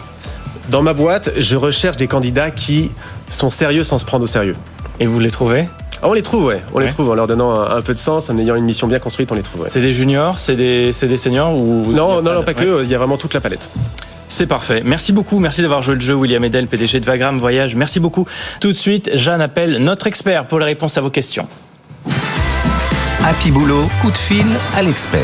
Dans 0.69 0.81
ma 0.81 0.93
boîte, 0.93 1.31
je 1.37 1.55
recherche 1.55 1.97
des 1.97 2.07
candidats 2.07 2.51
qui 2.51 2.91
sont 3.29 3.49
sérieux 3.49 3.83
sans 3.83 3.97
se 3.97 4.05
prendre 4.05 4.23
au 4.23 4.27
sérieux. 4.27 4.55
Et 4.99 5.05
vous 5.05 5.19
les 5.19 5.31
trouvez? 5.31 5.67
Ah, 6.03 6.07
on 6.09 6.13
les 6.13 6.21
trouve, 6.21 6.45
ouais. 6.45 6.61
On 6.73 6.77
Ouais. 6.77 6.85
les 6.85 6.91
trouve 6.91 7.09
en 7.09 7.15
leur 7.15 7.27
donnant 7.27 7.51
un, 7.59 7.77
un 7.77 7.81
peu 7.81 7.93
de 7.93 7.99
sens, 7.99 8.29
en 8.29 8.37
ayant 8.37 8.55
une 8.55 8.63
mission 8.65 8.87
bien 8.87 8.99
construite, 8.99 9.31
on 9.31 9.35
les 9.35 9.41
trouve. 9.43 9.61
ouais. 9.61 9.69
C'est 9.69 9.81
des 9.81 9.93
juniors, 9.93 10.39
c'est 10.39 10.55
des, 10.55 10.91
c'est 10.93 11.07
des 11.07 11.17
seniors 11.17 11.53
ou 11.55 11.85
Non, 11.91 12.21
non, 12.21 12.33
non, 12.33 12.43
pas 12.43 12.51
Ouais. 12.51 12.53
que. 12.65 12.83
Il 12.83 12.89
y 12.89 12.95
a 12.95 12.97
vraiment 12.97 13.17
toute 13.17 13.33
la 13.33 13.41
palette. 13.41 13.69
C'est 14.29 14.47
parfait. 14.47 14.81
Merci 14.85 15.11
beaucoup. 15.11 15.39
Merci 15.39 15.61
d'avoir 15.61 15.83
joué 15.83 15.95
le 15.95 16.01
jeu, 16.01 16.13
William 16.13 16.43
Edel, 16.43 16.67
PDG 16.67 17.01
de 17.01 17.05
Vagram 17.05 17.37
Voyage. 17.37 17.75
Merci 17.75 17.99
beaucoup. 17.99 18.25
Tout 18.61 18.69
de 18.71 18.77
suite, 18.77 19.11
Jeanne 19.13 19.41
appelle 19.41 19.77
notre 19.79 20.07
expert 20.07 20.47
pour 20.47 20.57
les 20.59 20.65
réponses 20.65 20.97
à 20.97 21.01
vos 21.01 21.09
questions. 21.09 21.47
Happy 23.23 23.51
Boulot, 23.51 23.87
coup 24.01 24.09
de 24.09 24.17
fil 24.17 24.45
à 24.75 24.81
l'expert. 24.81 25.19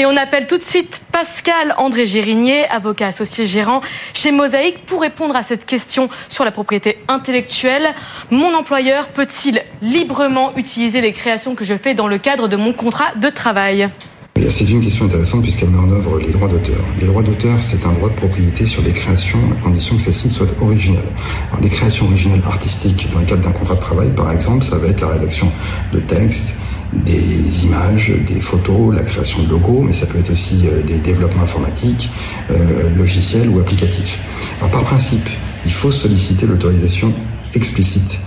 Et 0.00 0.06
on 0.06 0.16
appelle 0.16 0.46
tout 0.46 0.56
de 0.56 0.62
suite 0.62 1.02
Pascal 1.12 1.74
André 1.76 2.06
Gérinier, 2.06 2.64
avocat 2.70 3.08
associé 3.08 3.44
gérant 3.44 3.82
chez 4.14 4.32
Mosaïque, 4.32 4.86
pour 4.86 5.02
répondre 5.02 5.36
à 5.36 5.42
cette 5.42 5.66
question 5.66 6.08
sur 6.30 6.42
la 6.42 6.50
propriété 6.50 6.96
intellectuelle. 7.06 7.86
Mon 8.30 8.54
employeur 8.54 9.08
peut-il 9.08 9.62
librement 9.82 10.56
utiliser 10.56 11.02
les 11.02 11.12
créations 11.12 11.54
que 11.54 11.66
je 11.66 11.74
fais 11.74 11.92
dans 11.92 12.08
le 12.08 12.16
cadre 12.16 12.48
de 12.48 12.56
mon 12.56 12.72
contrat 12.72 13.14
de 13.16 13.28
travail? 13.28 13.90
Et 14.36 14.48
C'est 14.48 14.70
une 14.70 14.82
question 14.82 15.04
intéressante 15.04 15.42
puisqu'elle 15.42 15.68
met 15.68 15.78
en 15.78 15.92
œuvre 15.92 16.18
les 16.18 16.30
droits 16.32 16.48
d'auteur. 16.48 16.82
Les 16.98 17.06
droits 17.06 17.22
d'auteur, 17.22 17.62
c'est 17.62 17.84
un 17.84 17.92
droit 17.92 18.08
de 18.08 18.14
propriété 18.14 18.66
sur 18.66 18.82
des 18.82 18.92
créations 18.92 19.38
à 19.52 19.62
condition 19.62 19.96
que 19.96 20.02
celles-ci 20.02 20.30
soient 20.30 20.46
originales. 20.62 21.12
Alors, 21.50 21.60
des 21.60 21.68
créations 21.68 22.06
originales 22.06 22.40
artistiques 22.46 23.06
dans 23.12 23.18
le 23.18 23.26
cadre 23.26 23.42
d'un 23.42 23.52
contrat 23.52 23.74
de 23.74 23.80
travail, 23.80 24.08
par 24.14 24.32
exemple, 24.32 24.64
ça 24.64 24.78
va 24.78 24.88
être 24.88 25.02
la 25.02 25.08
rédaction 25.08 25.52
de 25.92 26.00
textes, 26.00 26.54
des 26.92 27.64
images, 27.64 28.12
des 28.26 28.40
photos, 28.40 28.94
la 28.94 29.02
création 29.02 29.42
de 29.42 29.48
logos, 29.48 29.82
mais 29.82 29.92
ça 29.92 30.06
peut 30.06 30.18
être 30.18 30.30
aussi 30.30 30.66
euh, 30.66 30.82
des 30.82 30.98
développements 30.98 31.42
informatiques, 31.42 32.10
euh, 32.50 32.90
logiciels 32.96 33.48
ou 33.48 33.60
applicatifs. 33.60 34.18
Alors 34.58 34.70
par 34.70 34.84
principe, 34.84 35.28
il 35.64 35.72
faut 35.72 35.90
solliciter 35.90 36.46
l'autorisation 36.46 37.12
explicite 37.54 38.20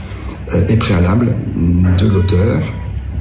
euh, 0.54 0.68
et 0.68 0.78
préalable 0.78 1.36
de 1.98 2.08
l'auteur 2.08 2.62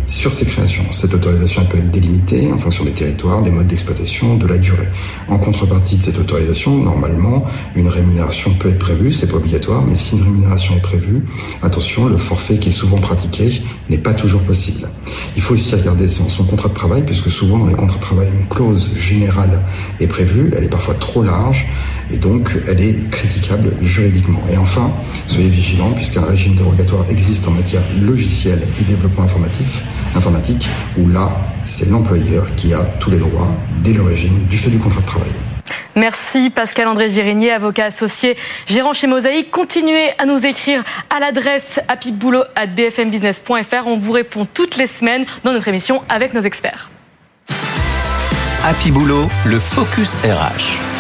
sur 0.06 0.32
ces 0.32 0.44
créations. 0.44 0.84
Cette 0.90 1.14
autorisation 1.14 1.64
peut 1.64 1.78
être 1.78 1.90
délimitée 1.90 2.52
en 2.52 2.58
fonction 2.58 2.84
des 2.84 2.92
territoires, 2.92 3.42
des 3.42 3.50
modes 3.50 3.66
d'exploitation, 3.66 4.36
de 4.36 4.46
la 4.46 4.58
durée. 4.58 4.88
En 5.28 5.38
contrepartie 5.38 5.96
de 5.96 6.02
cette 6.02 6.18
autorisation, 6.18 6.76
normalement, 6.76 7.44
une 7.74 7.88
rémunération 7.88 8.52
peut 8.54 8.68
être 8.68 8.78
prévue, 8.78 9.12
c'est 9.12 9.28
pas 9.28 9.36
obligatoire, 9.36 9.84
mais 9.86 9.96
si 9.96 10.16
une 10.16 10.22
rémunération 10.22 10.76
est 10.76 10.82
prévue, 10.82 11.24
attention, 11.62 12.06
le 12.06 12.16
forfait 12.16 12.58
qui 12.58 12.70
est 12.70 12.72
souvent 12.72 12.98
pratiqué 12.98 13.62
n'est 13.88 13.98
pas 13.98 14.12
toujours 14.12 14.42
possible. 14.42 14.88
Il 15.36 15.42
faut 15.42 15.54
aussi 15.54 15.74
regarder 15.74 16.08
son, 16.08 16.28
son 16.28 16.44
contrat 16.44 16.68
de 16.68 16.74
travail, 16.74 17.02
puisque 17.04 17.30
souvent 17.30 17.58
dans 17.58 17.66
les 17.66 17.74
contrats 17.74 17.98
de 17.98 18.02
travail, 18.02 18.28
une 18.38 18.48
clause 18.48 18.92
générale 18.96 19.62
est 20.00 20.06
prévue, 20.06 20.50
elle 20.56 20.64
est 20.64 20.68
parfois 20.68 20.94
trop 20.94 21.22
large, 21.22 21.66
et 22.10 22.16
donc 22.16 22.50
elle 22.68 22.80
est 22.80 23.10
critiquable 23.10 23.72
juridiquement. 23.80 24.42
Et 24.52 24.56
enfin, 24.56 24.90
soyez 25.26 25.48
vigilants, 25.48 25.92
puisqu'un 25.92 26.22
régime 26.22 26.54
dérogatoire 26.54 27.08
existe 27.10 27.48
en 27.48 27.52
matière 27.52 27.82
logicielle 28.00 28.62
et 28.80 28.84
développement 28.84 29.24
informatique, 29.24 29.82
informatique 30.14 30.68
où 30.98 31.08
là, 31.08 31.30
c'est 31.64 31.88
l'employeur 31.88 32.46
qui 32.56 32.74
a 32.74 32.84
tous 33.00 33.10
les 33.10 33.18
droits 33.18 33.48
dès 33.82 33.92
l'origine 33.92 34.46
du 34.46 34.56
fait 34.56 34.70
du 34.70 34.78
contrat 34.78 35.00
de 35.00 35.06
travail. 35.06 35.30
Merci 35.94 36.50
Pascal 36.50 36.88
André 36.88 37.08
Gérinier, 37.08 37.52
avocat 37.52 37.86
associé, 37.86 38.36
gérant 38.66 38.92
chez 38.92 39.06
Mosaïque. 39.06 39.50
Continuez 39.50 40.10
à 40.18 40.24
nous 40.24 40.46
écrire 40.46 40.82
à 41.14 41.20
l'adresse 41.20 41.80
happyboulot@bfmbusiness.fr. 41.88 43.86
On 43.86 43.98
vous 43.98 44.12
répond 44.12 44.46
toutes 44.46 44.76
les 44.76 44.86
semaines 44.86 45.26
dans 45.44 45.52
notre 45.52 45.68
émission 45.68 46.02
avec 46.08 46.34
nos 46.34 46.40
experts. 46.40 46.88
Happy 48.64 48.90
Boulot, 48.90 49.28
le 49.44 49.58
Focus 49.58 50.16
RH. 50.24 50.91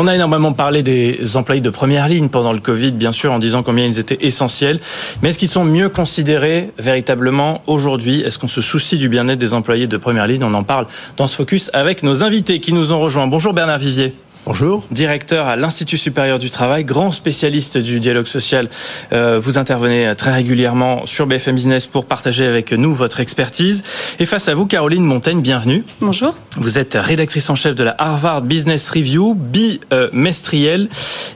On 0.00 0.06
a 0.06 0.14
énormément 0.14 0.52
parlé 0.52 0.84
des 0.84 1.36
employés 1.36 1.60
de 1.60 1.70
première 1.70 2.06
ligne 2.06 2.28
pendant 2.28 2.52
le 2.52 2.60
Covid, 2.60 2.92
bien 2.92 3.10
sûr, 3.10 3.32
en 3.32 3.40
disant 3.40 3.64
combien 3.64 3.84
ils 3.84 3.98
étaient 3.98 4.24
essentiels. 4.24 4.78
Mais 5.20 5.30
est-ce 5.30 5.38
qu'ils 5.38 5.48
sont 5.48 5.64
mieux 5.64 5.88
considérés 5.88 6.70
véritablement 6.78 7.62
aujourd'hui? 7.66 8.20
Est-ce 8.20 8.38
qu'on 8.38 8.46
se 8.46 8.60
soucie 8.60 8.96
du 8.96 9.08
bien-être 9.08 9.40
des 9.40 9.54
employés 9.54 9.88
de 9.88 9.96
première 9.96 10.28
ligne? 10.28 10.44
On 10.44 10.54
en 10.54 10.62
parle 10.62 10.86
dans 11.16 11.26
ce 11.26 11.34
focus 11.34 11.68
avec 11.72 12.04
nos 12.04 12.22
invités 12.22 12.60
qui 12.60 12.72
nous 12.72 12.92
ont 12.92 13.00
rejoints. 13.00 13.26
Bonjour 13.26 13.52
Bernard 13.52 13.80
Vivier. 13.80 14.14
Bonjour. 14.48 14.82
Directeur 14.90 15.46
à 15.46 15.56
l'Institut 15.56 15.98
supérieur 15.98 16.38
du 16.38 16.48
travail, 16.48 16.82
grand 16.82 17.10
spécialiste 17.10 17.76
du 17.76 18.00
dialogue 18.00 18.26
social. 18.26 18.70
Euh, 19.12 19.38
vous 19.38 19.58
intervenez 19.58 20.14
très 20.16 20.32
régulièrement 20.32 21.04
sur 21.04 21.26
BFM 21.26 21.54
Business 21.54 21.86
pour 21.86 22.06
partager 22.06 22.46
avec 22.46 22.72
nous 22.72 22.94
votre 22.94 23.20
expertise. 23.20 23.82
Et 24.18 24.24
face 24.24 24.48
à 24.48 24.54
vous, 24.54 24.64
Caroline 24.64 25.04
Montaigne, 25.04 25.42
bienvenue. 25.42 25.84
Bonjour. 26.00 26.34
Vous 26.56 26.78
êtes 26.78 26.96
rédactrice 26.98 27.50
en 27.50 27.56
chef 27.56 27.74
de 27.74 27.84
la 27.84 27.94
Harvard 27.98 28.40
Business 28.40 28.88
Review, 28.88 29.34
bimestriel. 29.34 30.88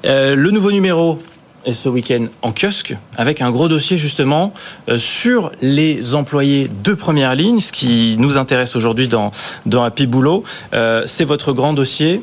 Euh, 0.06 0.34
le 0.34 0.50
nouveau 0.50 0.72
numéro 0.72 1.20
est 1.64 1.72
ce 1.72 1.88
week-end 1.88 2.26
en 2.42 2.52
kiosque 2.52 2.96
avec 3.16 3.40
un 3.40 3.50
gros 3.50 3.68
dossier 3.68 3.96
justement 3.96 4.52
euh, 4.88 4.98
sur 4.98 5.52
les 5.62 6.14
employés 6.14 6.70
de 6.82 6.94
première 6.94 7.34
ligne, 7.34 7.60
ce 7.60 7.72
qui 7.72 8.16
nous 8.18 8.36
intéresse 8.36 8.74
aujourd'hui 8.76 9.08
dans, 9.08 9.30
dans 9.66 9.84
Happy 9.84 10.06
Boulot. 10.06 10.44
Euh, 10.74 11.04
c'est 11.06 11.24
votre 11.24 11.52
grand 11.52 11.72
dossier. 11.72 12.22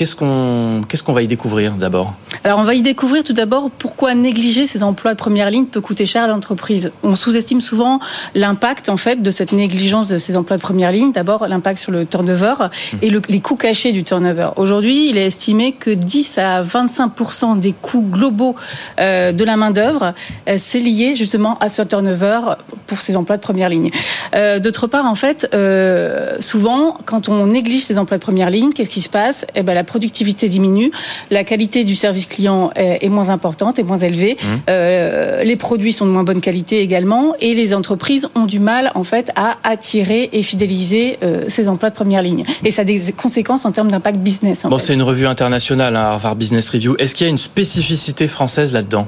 Qu'est-ce 0.00 0.16
qu'on 0.16 0.80
qu'est-ce 0.88 1.02
qu'on 1.02 1.12
va 1.12 1.20
y 1.20 1.26
découvrir 1.26 1.74
d'abord? 1.74 2.14
Alors 2.42 2.58
on 2.58 2.62
va 2.62 2.72
y 2.72 2.80
découvrir 2.80 3.22
tout 3.22 3.34
d'abord 3.34 3.70
pourquoi 3.70 4.14
négliger 4.14 4.66
ces 4.66 4.82
emplois 4.82 5.12
de 5.12 5.18
première 5.18 5.50
ligne 5.50 5.66
peut 5.66 5.82
coûter 5.82 6.06
cher 6.06 6.24
à 6.24 6.26
l'entreprise. 6.26 6.90
On 7.02 7.14
sous-estime 7.14 7.60
souvent 7.60 8.00
l'impact 8.34 8.88
en 8.88 8.96
fait 8.96 9.20
de 9.20 9.30
cette 9.30 9.52
négligence 9.52 10.08
de 10.08 10.16
ces 10.16 10.38
emplois 10.38 10.56
de 10.56 10.62
première 10.62 10.90
ligne. 10.90 11.12
D'abord 11.12 11.46
l'impact 11.46 11.78
sur 11.78 11.92
le 11.92 12.06
turnover 12.06 12.54
et 13.02 13.10
le, 13.10 13.20
les 13.28 13.40
coûts 13.40 13.56
cachés 13.56 13.92
du 13.92 14.02
turnover. 14.02 14.48
Aujourd'hui, 14.56 15.10
il 15.10 15.18
est 15.18 15.26
estimé 15.26 15.72
que 15.72 15.90
10 15.90 16.38
à 16.38 16.62
25% 16.62 17.60
des 17.60 17.74
coûts 17.74 18.06
globaux 18.10 18.56
euh, 19.00 19.32
de 19.32 19.44
la 19.44 19.58
main 19.58 19.70
d'œuvre 19.70 20.14
euh, 20.48 20.54
c'est 20.56 20.78
lié 20.78 21.14
justement 21.14 21.58
à 21.58 21.68
ce 21.68 21.82
turnover 21.82 22.40
pour 22.86 23.02
ces 23.02 23.18
emplois 23.18 23.36
de 23.36 23.42
première 23.42 23.68
ligne. 23.68 23.90
Euh, 24.34 24.60
D'autre 24.60 24.86
part, 24.86 25.04
en 25.04 25.14
fait, 25.14 25.46
euh, 25.52 26.36
souvent 26.40 26.96
quand 27.04 27.28
on 27.28 27.48
néglige 27.48 27.84
ces 27.84 27.98
emplois 27.98 28.16
de 28.16 28.22
première 28.22 28.48
ligne, 28.48 28.72
qu'est-ce 28.72 28.88
qui 28.88 29.02
se 29.02 29.10
passe? 29.10 29.44
Eh 29.54 29.62
ben 29.62 29.74
la 29.74 29.84
productivité 29.92 30.48
diminue, 30.48 30.90
la 31.30 31.44
qualité 31.50 31.84
du 31.84 31.96
service 31.96 32.26
client 32.34 32.70
est, 32.74 33.04
est 33.04 33.08
moins 33.08 33.28
importante, 33.28 33.78
est 33.78 33.88
moins 33.92 34.02
élevée, 34.10 34.36
Mmh. 34.40 34.46
euh, 34.68 35.42
les 35.44 35.56
produits 35.56 35.92
sont 35.92 36.06
de 36.06 36.10
moins 36.10 36.24
bonne 36.24 36.40
qualité 36.40 36.80
également, 36.80 37.34
et 37.40 37.54
les 37.54 37.74
entreprises 37.74 38.28
ont 38.34 38.46
du 38.46 38.60
mal 38.60 38.92
en 38.94 39.04
fait 39.04 39.30
à 39.36 39.56
attirer 39.64 40.30
et 40.32 40.42
fidéliser 40.42 41.18
euh, 41.22 41.44
ces 41.48 41.68
emplois 41.68 41.90
de 41.90 41.94
première 41.94 42.22
ligne. 42.22 42.44
Et 42.64 42.70
ça 42.70 42.82
a 42.82 42.84
des 42.84 43.12
conséquences 43.12 43.64
en 43.64 43.72
termes 43.72 43.90
d'impact 43.90 44.18
business. 44.18 44.64
En 44.64 44.68
Bon, 44.68 44.78
c'est 44.78 44.94
une 44.94 45.02
revue 45.02 45.26
internationale, 45.26 45.96
hein, 45.96 46.10
Harvard 46.12 46.36
Business 46.36 46.70
Review. 46.70 46.96
Est-ce 46.98 47.14
qu'il 47.14 47.26
y 47.26 47.28
a 47.28 47.30
une 47.30 47.38
spécificité 47.38 48.28
française 48.28 48.72
là-dedans? 48.72 49.06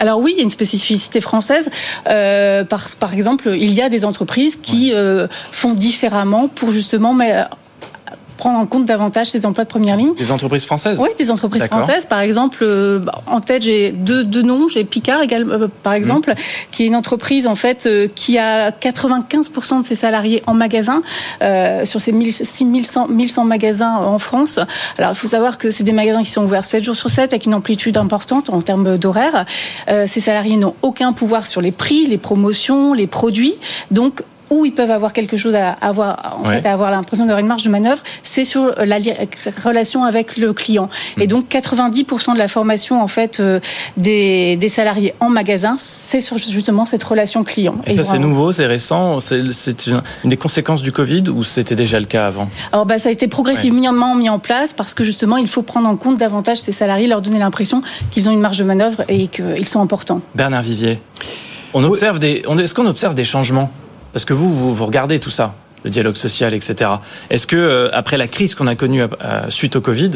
Alors 0.00 0.20
oui, 0.20 0.32
il 0.34 0.38
y 0.38 0.40
a 0.40 0.44
une 0.44 0.50
spécificité 0.50 1.20
française. 1.20 1.70
Euh, 2.08 2.64
par, 2.64 2.86
par 3.00 3.12
exemple, 3.14 3.50
il 3.54 3.72
y 3.72 3.82
a 3.82 3.88
des 3.88 4.04
entreprises 4.04 4.56
qui 4.56 4.92
euh, 4.92 5.26
font 5.50 5.74
différemment 5.74 6.48
pour 6.48 6.70
justement 6.70 7.14
mais, 7.14 7.44
prendre 8.38 8.58
en 8.58 8.66
compte 8.66 8.86
davantage 8.86 9.28
ces 9.28 9.44
emplois 9.44 9.64
de 9.64 9.68
première 9.68 9.96
ligne. 9.96 10.12
Les 10.18 10.32
entreprises 10.32 10.64
françaises 10.64 10.98
Oui, 10.98 11.10
des 11.18 11.30
entreprises 11.30 11.66
françaises. 11.66 12.06
Par 12.06 12.20
exemple, 12.20 12.60
euh, 12.62 12.98
bah, 13.00 13.20
en 13.26 13.40
tête, 13.40 13.62
j'ai 13.62 13.92
deux, 13.92 14.24
deux 14.24 14.42
noms. 14.42 14.68
J'ai 14.68 14.84
Picard, 14.84 15.20
euh, 15.30 15.68
par 15.82 15.92
exemple, 15.92 16.34
qui 16.70 16.84
est 16.84 16.86
une 16.86 16.96
entreprise 16.96 17.46
en 17.46 17.56
fait 17.56 17.86
euh, 17.86 18.08
qui 18.14 18.38
a 18.38 18.70
95% 18.70 19.80
de 19.80 19.84
ses 19.84 19.94
salariés 19.94 20.42
en 20.46 20.54
magasin 20.54 21.02
euh, 21.42 21.84
sur 21.84 22.00
ses 22.00 22.12
1000 22.12 22.32
6100 22.32 23.08
1100 23.08 23.44
magasins 23.44 23.96
en 23.96 24.18
France. 24.18 24.58
Alors, 24.96 25.10
il 25.12 25.16
faut 25.16 25.28
savoir 25.28 25.58
que 25.58 25.70
c'est 25.70 25.84
des 25.84 25.92
magasins 25.92 26.22
qui 26.22 26.30
sont 26.30 26.44
ouverts 26.44 26.64
7 26.64 26.84
jours 26.84 26.96
sur 26.96 27.10
7 27.10 27.32
avec 27.32 27.46
une 27.46 27.54
amplitude 27.54 27.96
importante 27.96 28.50
en 28.50 28.62
termes 28.62 28.96
d'horaire. 28.98 29.44
Euh, 29.88 30.06
ces 30.06 30.20
salariés 30.20 30.56
n'ont 30.56 30.74
aucun 30.82 31.12
pouvoir 31.12 31.46
sur 31.46 31.60
les 31.60 31.72
prix, 31.72 32.06
les 32.06 32.18
promotions, 32.18 32.94
les 32.94 33.06
produits. 33.06 33.54
Donc 33.90 34.22
où 34.50 34.64
ils 34.64 34.72
peuvent 34.72 34.90
avoir 34.90 35.12
quelque 35.12 35.36
chose 35.36 35.54
à 35.54 35.70
avoir, 35.72 36.38
en 36.40 36.48
Ouais. 36.48 36.60
fait, 36.62 36.68
à 36.68 36.72
avoir 36.72 36.90
l'impression 36.90 37.24
d'avoir 37.26 37.40
une 37.40 37.46
marge 37.46 37.64
de 37.64 37.70
manœuvre, 37.70 38.02
c'est 38.22 38.44
sur 38.44 38.74
la 38.84 38.98
li- 38.98 39.12
relation 39.64 40.04
avec 40.04 40.36
le 40.36 40.52
client. 40.52 40.88
Et 41.18 41.24
Mm. 41.24 41.26
donc 41.28 41.48
90% 41.48 42.32
de 42.34 42.38
la 42.38 42.48
formation 42.48 43.02
en 43.02 43.08
fait 43.08 43.40
euh, 43.40 43.60
des, 43.96 44.56
des 44.56 44.68
salariés 44.68 45.14
en 45.20 45.28
magasin, 45.28 45.76
c'est 45.78 46.20
sur 46.20 46.38
justement 46.38 46.84
cette 46.84 47.04
relation 47.04 47.44
client. 47.44 47.76
Et 47.86 47.94
ça, 47.94 48.04
c'est 48.04 48.18
nouveau, 48.18 48.52
c'est 48.52 48.66
récent 48.66 49.20
C'est 49.20 49.38
une 49.86 50.02
une 50.24 50.30
des 50.30 50.36
conséquences 50.36 50.82
du 50.82 50.92
Covid 50.92 51.24
ou 51.28 51.44
c'était 51.44 51.74
déjà 51.76 51.98
le 52.00 52.06
cas 52.06 52.26
avant? 52.26 52.48
Alors 52.72 52.86
bah, 52.86 52.98
ça 52.98 53.08
a 53.08 53.12
été 53.12 53.28
progressivement 53.28 54.14
mis 54.14 54.28
en 54.28 54.38
place 54.38 54.72
parce 54.72 54.94
que 54.94 55.04
justement 55.04 55.36
il 55.36 55.48
faut 55.48 55.62
prendre 55.62 55.88
en 55.88 55.96
compte 55.96 56.18
davantage 56.18 56.58
ces 56.58 56.72
salariés, 56.72 57.06
leur 57.06 57.22
donner 57.22 57.38
l'impression 57.38 57.82
qu'ils 58.10 58.28
ont 58.28 58.32
une 58.32 58.40
marge 58.40 58.58
de 58.58 58.64
manœuvre 58.64 59.02
et 59.08 59.28
qu'ils 59.28 59.68
sont 59.68 59.80
importants. 59.80 60.20
Bernard 60.34 60.62
Vivier, 60.62 61.00
on 61.74 61.84
observe 61.84 62.18
des, 62.18 62.42
est-ce 62.60 62.74
qu'on 62.74 62.86
observe 62.86 63.14
des 63.14 63.24
changements? 63.24 63.70
Parce 64.12 64.24
que 64.24 64.34
vous, 64.34 64.52
vous, 64.52 64.72
vous 64.72 64.86
regardez 64.86 65.20
tout 65.20 65.30
ça, 65.30 65.54
le 65.84 65.90
dialogue 65.90 66.16
social, 66.16 66.54
etc. 66.54 66.90
Est-ce 67.30 67.46
que 67.46 67.56
euh, 67.56 67.88
après 67.92 68.16
la 68.16 68.28
crise 68.28 68.54
qu'on 68.54 68.66
a 68.66 68.74
connue 68.74 69.02
euh, 69.02 69.08
suite 69.48 69.76
au 69.76 69.80
Covid, 69.80 70.12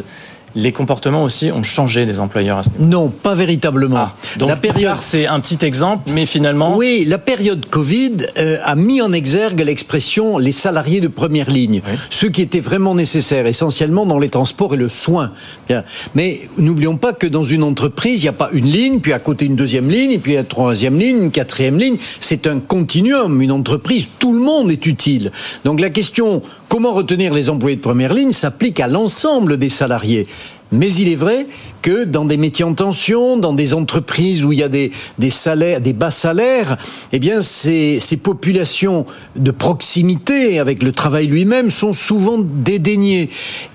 les 0.54 0.72
comportements 0.72 1.24
aussi 1.24 1.50
ont 1.50 1.62
changé 1.62 2.06
des 2.06 2.20
employeurs 2.20 2.58
à 2.58 2.62
ce 2.62 2.70
niveau 2.70 2.84
Non, 2.84 3.08
pas 3.08 3.34
véritablement. 3.34 3.96
Ah, 3.96 4.14
donc 4.38 4.48
la 4.48 4.56
période, 4.56 4.96
c'est 5.00 5.26
un 5.26 5.40
petit 5.40 5.64
exemple, 5.64 6.10
mais 6.12 6.26
finalement, 6.26 6.76
oui, 6.76 7.04
la 7.06 7.18
période 7.18 7.66
Covid 7.70 8.12
euh, 8.38 8.58
a 8.62 8.74
mis 8.74 9.00
en 9.00 9.12
exergue 9.12 9.60
l'expression 9.60 10.38
les 10.38 10.52
salariés 10.52 11.00
de 11.00 11.08
première 11.08 11.50
ligne, 11.50 11.82
Oui. 11.86 11.92
ceux 12.10 12.28
qui 12.28 12.42
étaient 12.42 12.60
vraiment 12.60 12.94
nécessaires, 12.94 13.46
essentiellement 13.46 14.06
dans 14.06 14.18
les 14.18 14.28
transports 14.28 14.74
et 14.74 14.76
le 14.76 14.88
soin. 14.88 15.32
Bien. 15.68 15.84
Mais 16.14 16.40
n'oublions 16.58 16.96
pas 16.96 17.12
que 17.12 17.26
dans 17.26 17.44
une 17.44 17.62
entreprise, 17.62 18.20
il 18.20 18.24
n'y 18.24 18.28
a 18.28 18.32
pas 18.34 18.50
une 18.52 18.66
ligne, 18.70 19.00
puis 19.00 19.12
à 19.12 19.18
côté 19.18 19.44
une 19.46 19.56
deuxième 19.56 19.90
ligne, 19.90 20.12
et 20.12 20.18
puis 20.18 20.34
une 20.36 20.44
troisième 20.44 20.98
ligne, 20.98 21.22
une 21.24 21.30
quatrième 21.30 21.78
ligne. 21.78 21.96
C'est 22.20 22.46
un 22.46 22.58
continuum. 22.60 23.40
Une 23.42 23.52
entreprise, 23.52 24.08
tout 24.18 24.32
le 24.32 24.40
monde 24.40 24.70
est 24.70 24.86
utile. 24.86 25.30
Donc 25.64 25.80
la 25.80 25.90
question 25.90 26.42
comment 26.72 26.94
retenir 26.94 27.34
les 27.34 27.50
employés 27.50 27.76
de 27.76 27.82
première 27.82 28.14
ligne 28.14 28.32
s'applique 28.32 28.80
à 28.80 28.86
l'ensemble 28.86 29.58
des 29.58 29.68
salariés. 29.68 30.26
Mais 30.72 30.92
il 30.94 31.08
est 31.08 31.16
vrai 31.16 31.46
que 31.82 32.04
dans 32.04 32.24
des 32.24 32.36
métiers 32.36 32.64
en 32.64 32.74
tension, 32.74 33.36
dans 33.36 33.52
des 33.52 33.74
entreprises 33.74 34.42
où 34.44 34.52
il 34.52 34.58
y 34.58 34.62
a 34.62 34.68
des, 34.68 34.90
des 35.18 35.30
salaires, 35.30 35.80
des 35.80 35.92
bas 35.92 36.10
salaires, 36.10 36.78
eh 37.12 37.18
bien, 37.18 37.42
ces, 37.42 37.98
ces 38.00 38.16
populations 38.16 39.04
de 39.36 39.50
proximité 39.50 40.58
avec 40.58 40.82
le 40.82 40.92
travail 40.92 41.26
lui-même 41.26 41.70
sont 41.70 41.92
souvent 41.92 42.38
dédaignées. 42.38 43.28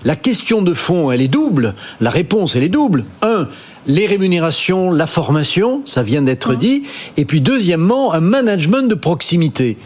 La 0.04 0.16
question 0.16 0.62
de 0.62 0.74
fond, 0.74 1.12
elle 1.12 1.22
est 1.22 1.28
double. 1.28 1.76
La 2.00 2.10
réponse, 2.10 2.56
elle 2.56 2.64
est 2.64 2.70
double. 2.70 3.06
Un, 3.22 3.48
les 3.86 4.06
rémunérations, 4.06 4.92
la 4.92 5.08
formation, 5.08 5.82
ça 5.86 6.04
vient 6.04 6.22
d'être 6.22 6.56
dit. 6.56 6.84
Et 7.16 7.26
puis 7.26 7.42
deuxièmement, 7.42 8.14
un 8.14 8.20
management 8.22 8.88
de 8.90 8.96
proximité. 8.96 9.78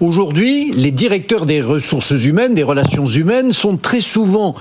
Aujourd'hui, 0.00 0.72
les 0.72 0.90
directeurs 0.90 1.46
des 1.46 1.60
ressources 1.62 2.12
humaines, 2.12 2.54
des 2.54 2.62
relations 2.62 3.06
humaines, 3.06 3.52
sont 3.52 3.76
très 3.76 4.00
souvent 4.00 4.54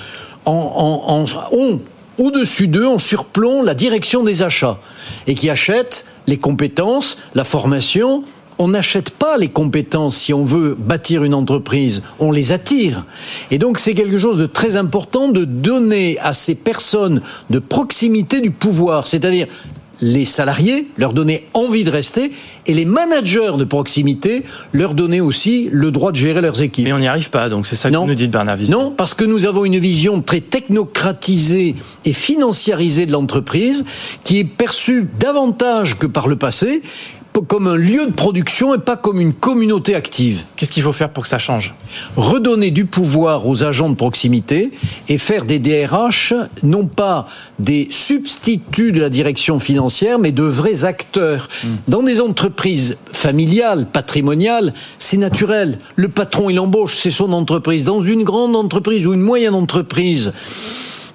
en, 0.46 0.52
en, 0.52 1.24
en- 1.24 1.58
ont 1.58 1.80
au-dessus 2.20 2.68
d'eux, 2.68 2.86
en 2.86 3.00
surplomb, 3.00 3.64
la 3.64 3.74
direction 3.74 4.24
des 4.24 4.44
achats 4.44 4.80
et 5.26 5.34
qui 5.34 5.50
achètent 5.50 6.06
les 6.28 6.38
compétences, 6.38 7.18
la 7.34 7.44
formation. 7.44 8.24
On 8.62 8.68
n'achète 8.68 9.10
pas 9.10 9.38
les 9.38 9.48
compétences 9.48 10.18
si 10.18 10.34
on 10.34 10.44
veut 10.44 10.76
bâtir 10.78 11.24
une 11.24 11.34
entreprise, 11.34 12.04
on 12.20 12.32
les 12.32 12.52
attire. 12.52 13.06
Et 13.52 13.58
donc 13.58 13.80
c'est 13.80 13.94
quelque 13.94 14.18
chose 14.18 14.38
de 14.38 14.48
très 14.48 14.76
important 14.76 15.30
de 15.30 15.46
donner 15.46 16.20
à 16.20 16.34
ces 16.34 16.56
personnes 16.56 17.22
de 17.50 17.60
proximité 17.60 18.42
du 18.42 18.52
pouvoir, 18.52 19.08
c'est-à-dire 19.08 19.48
les 20.02 20.26
salariés, 20.26 20.88
leur 20.98 21.14
donner 21.14 21.46
envie 21.54 21.84
de 21.84 21.92
rester, 21.92 22.32
et 22.66 22.74
les 22.74 22.86
managers 22.86 23.58
de 23.58 23.64
proximité, 23.66 24.44
leur 24.74 24.94
donner 24.94 25.20
aussi 25.22 25.70
le 25.72 25.92
droit 25.92 26.12
de 26.12 26.18
gérer 26.18 26.42
leurs 26.42 26.62
équipes. 26.62 26.86
mais 26.86 26.94
on 26.94 27.00
n'y 27.00 27.08
arrive 27.08 27.30
pas. 27.30 27.50
Donc 27.50 27.68
c'est 27.68 27.76
ça 27.76 27.90
que 27.90 27.94
Non. 27.96 28.02
vous 28.02 28.08
nous 28.08 28.16
dites, 28.16 28.32
Bernard 28.32 28.56
Vivier. 28.58 28.74
Non, 28.74 28.92
parce 28.92 29.14
que 29.14 29.26
nous 29.26 29.46
avons 29.46 29.66
une 29.66 29.78
vision 29.78 30.22
très 30.22 30.40
technocratisée 30.42 31.76
et 32.06 32.14
financiarisée 32.14 33.06
de 33.06 33.12
l'entreprise 33.12 33.86
qui 34.24 34.40
est 34.40 34.44
perçue 34.46 35.08
davantage 35.20 35.98
que 35.98 36.06
par 36.08 36.28
le 36.28 36.36
passé 36.36 36.82
comme 37.42 37.68
un 37.68 37.76
lieu 37.76 38.06
de 38.06 38.12
production 38.12 38.74
et 38.74 38.78
pas 38.78 38.98
comme 38.98 39.20
une 39.20 39.34
communauté 39.34 39.96
active. 39.96 40.44
Qu'est-ce 40.56 40.72
qu'il 40.72 40.84
faut 40.84 40.94
faire 40.94 41.10
pour 41.10 41.24
que 41.24 41.30
ça 41.30 41.40
change? 41.40 41.74
Redonner 42.16 42.72
du 42.72 42.86
pouvoir 42.86 43.48
aux 43.48 43.64
agents 43.64 43.90
de 43.90 43.96
proximité 43.96 44.72
et 45.08 45.18
faire 45.18 45.46
des 45.46 45.60
DRH 45.60 46.34
non 46.64 46.86
pas 46.86 47.28
des 47.60 47.88
substituts 47.92 48.92
de 48.92 49.00
la 49.00 49.10
direction 49.10 49.60
financière, 49.60 50.20
mais 50.20 50.32
de 50.32 50.44
vrais 50.44 50.86
acteurs. 50.86 51.50
Dans 51.88 52.04
des 52.04 52.22
entreprises 52.22 52.98
familiales, 53.12 53.88
patrimoniales, 53.92 54.74
c'est 54.98 55.18
naturel. 55.18 55.80
Le 55.96 56.08
patron, 56.10 56.50
il 56.50 56.60
embauche, 56.60 56.96
c'est 56.98 57.12
son 57.12 57.34
entreprise. 57.34 57.84
Dans 57.86 58.04
une 58.04 58.24
grande 58.24 58.56
entreprise 58.56 59.08
ou 59.08 59.14
une 59.14 59.22
moyenne 59.22 59.56
entreprise, 59.56 60.34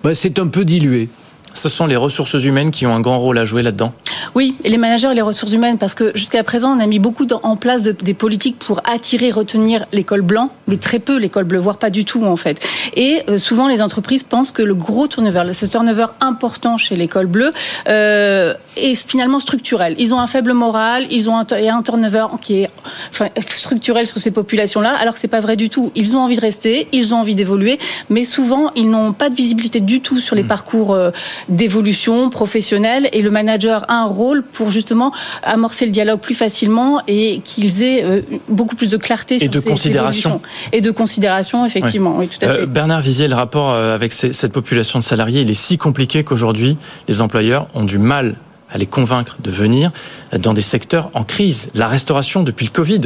ben, 0.02 0.14
c'est 0.14 0.38
un 0.38 0.48
peu 0.48 0.64
dilué. 0.64 1.08
Ce 1.54 1.68
sont 1.68 1.86
les 1.86 1.96
ressources 1.96 2.34
humaines 2.34 2.70
qui 2.70 2.86
ont 2.86 2.94
un 2.94 3.00
grand 3.00 3.18
rôle 3.18 3.38
à 3.38 3.44
jouer 3.44 3.62
là-dedans 3.62 3.92
Oui, 4.34 4.56
et 4.64 4.68
les 4.68 4.76
managers 4.76 5.10
et 5.10 5.14
les 5.14 5.22
ressources 5.22 5.52
humaines, 5.52 5.78
parce 5.78 5.94
que 5.94 6.12
jusqu'à 6.14 6.42
présent, 6.42 6.76
on 6.76 6.80
a 6.80 6.86
mis 6.86 6.98
beaucoup 6.98 7.26
en 7.42 7.56
place 7.56 7.82
de, 7.82 7.92
des 7.92 8.14
politiques 8.14 8.58
pour 8.58 8.80
attirer, 8.84 9.30
retenir 9.30 9.86
l'école 9.92 10.22
blanc, 10.22 10.50
mais 10.68 10.76
très 10.76 10.98
peu 10.98 11.16
l'école 11.18 11.44
bleue, 11.44 11.58
voire 11.58 11.78
pas 11.78 11.90
du 11.90 12.04
tout 12.04 12.24
en 12.24 12.36
fait. 12.36 12.64
Et 12.96 13.22
euh, 13.28 13.38
souvent, 13.38 13.68
les 13.68 13.80
entreprises 13.80 14.22
pensent 14.22 14.50
que 14.50 14.62
le 14.62 14.74
gros 14.74 15.06
turnover, 15.06 15.52
ce 15.52 15.66
turnover 15.66 16.06
important 16.20 16.76
chez 16.76 16.96
l'école 16.96 17.26
bleue, 17.26 17.52
euh, 17.88 18.54
est 18.76 18.94
finalement 18.94 19.38
structurel. 19.38 19.94
Ils 19.98 20.12
ont 20.12 20.20
un 20.20 20.26
faible 20.26 20.52
moral, 20.52 21.06
ils 21.10 21.30
ont 21.30 21.38
un, 21.38 21.46
un 21.50 21.82
turnover 21.82 22.26
qui 22.40 22.62
est 22.62 22.70
enfin, 23.10 23.28
structurel 23.46 24.06
sur 24.06 24.18
ces 24.18 24.30
populations-là, 24.30 24.94
alors 25.00 25.14
que 25.14 25.20
c'est 25.20 25.28
pas 25.28 25.40
vrai 25.40 25.56
du 25.56 25.68
tout. 25.70 25.92
Ils 25.94 26.16
ont 26.16 26.20
envie 26.20 26.36
de 26.36 26.40
rester, 26.40 26.88
ils 26.92 27.14
ont 27.14 27.18
envie 27.18 27.34
d'évoluer, 27.34 27.78
mais 28.10 28.24
souvent, 28.24 28.72
ils 28.74 28.90
n'ont 28.90 29.12
pas 29.12 29.30
de 29.30 29.34
visibilité 29.34 29.80
du 29.80 30.00
tout 30.00 30.20
sur 30.20 30.34
les 30.34 30.42
mmh. 30.42 30.48
parcours 30.48 30.92
euh, 30.92 31.10
d'évolution 31.48 32.30
professionnelle 32.30 33.08
et 33.12 33.22
le 33.22 33.30
manager 33.30 33.84
a 33.88 33.94
un 33.94 34.06
rôle 34.06 34.42
pour 34.42 34.70
justement 34.70 35.12
amorcer 35.42 35.86
le 35.86 35.92
dialogue 35.92 36.20
plus 36.20 36.34
facilement 36.34 37.00
et 37.06 37.40
qu'ils 37.44 37.82
aient 37.82 38.04
euh, 38.04 38.22
beaucoup 38.48 38.76
plus 38.76 38.90
de 38.90 38.96
clarté 38.96 39.36
et 39.36 39.38
sur 39.38 39.50
de 39.50 39.60
ces 39.60 39.68
considération 39.68 40.40
et 40.72 40.80
de 40.80 40.90
considération 40.90 41.66
effectivement 41.66 42.16
oui, 42.18 42.28
tout 42.28 42.44
à 42.44 42.48
fait. 42.48 42.60
Euh, 42.60 42.66
Bernard 42.66 43.00
Vivier 43.00 43.28
le 43.28 43.34
rapport 43.34 43.70
euh, 43.70 43.94
avec 43.94 44.12
cette 44.12 44.52
population 44.52 44.98
de 44.98 45.04
salariés 45.04 45.42
il 45.42 45.50
est 45.50 45.54
si 45.54 45.78
compliqué 45.78 46.24
qu'aujourd'hui 46.24 46.76
les 47.08 47.20
employeurs 47.20 47.68
ont 47.74 47.84
du 47.84 47.98
mal 47.98 48.36
à 48.70 48.78
les 48.78 48.86
convaincre 48.86 49.36
de 49.40 49.50
venir 49.50 49.92
dans 50.38 50.54
des 50.54 50.62
secteurs 50.62 51.10
en 51.14 51.24
crise 51.24 51.68
la 51.74 51.86
restauration 51.86 52.42
depuis 52.42 52.66
le 52.66 52.72
Covid 52.72 53.02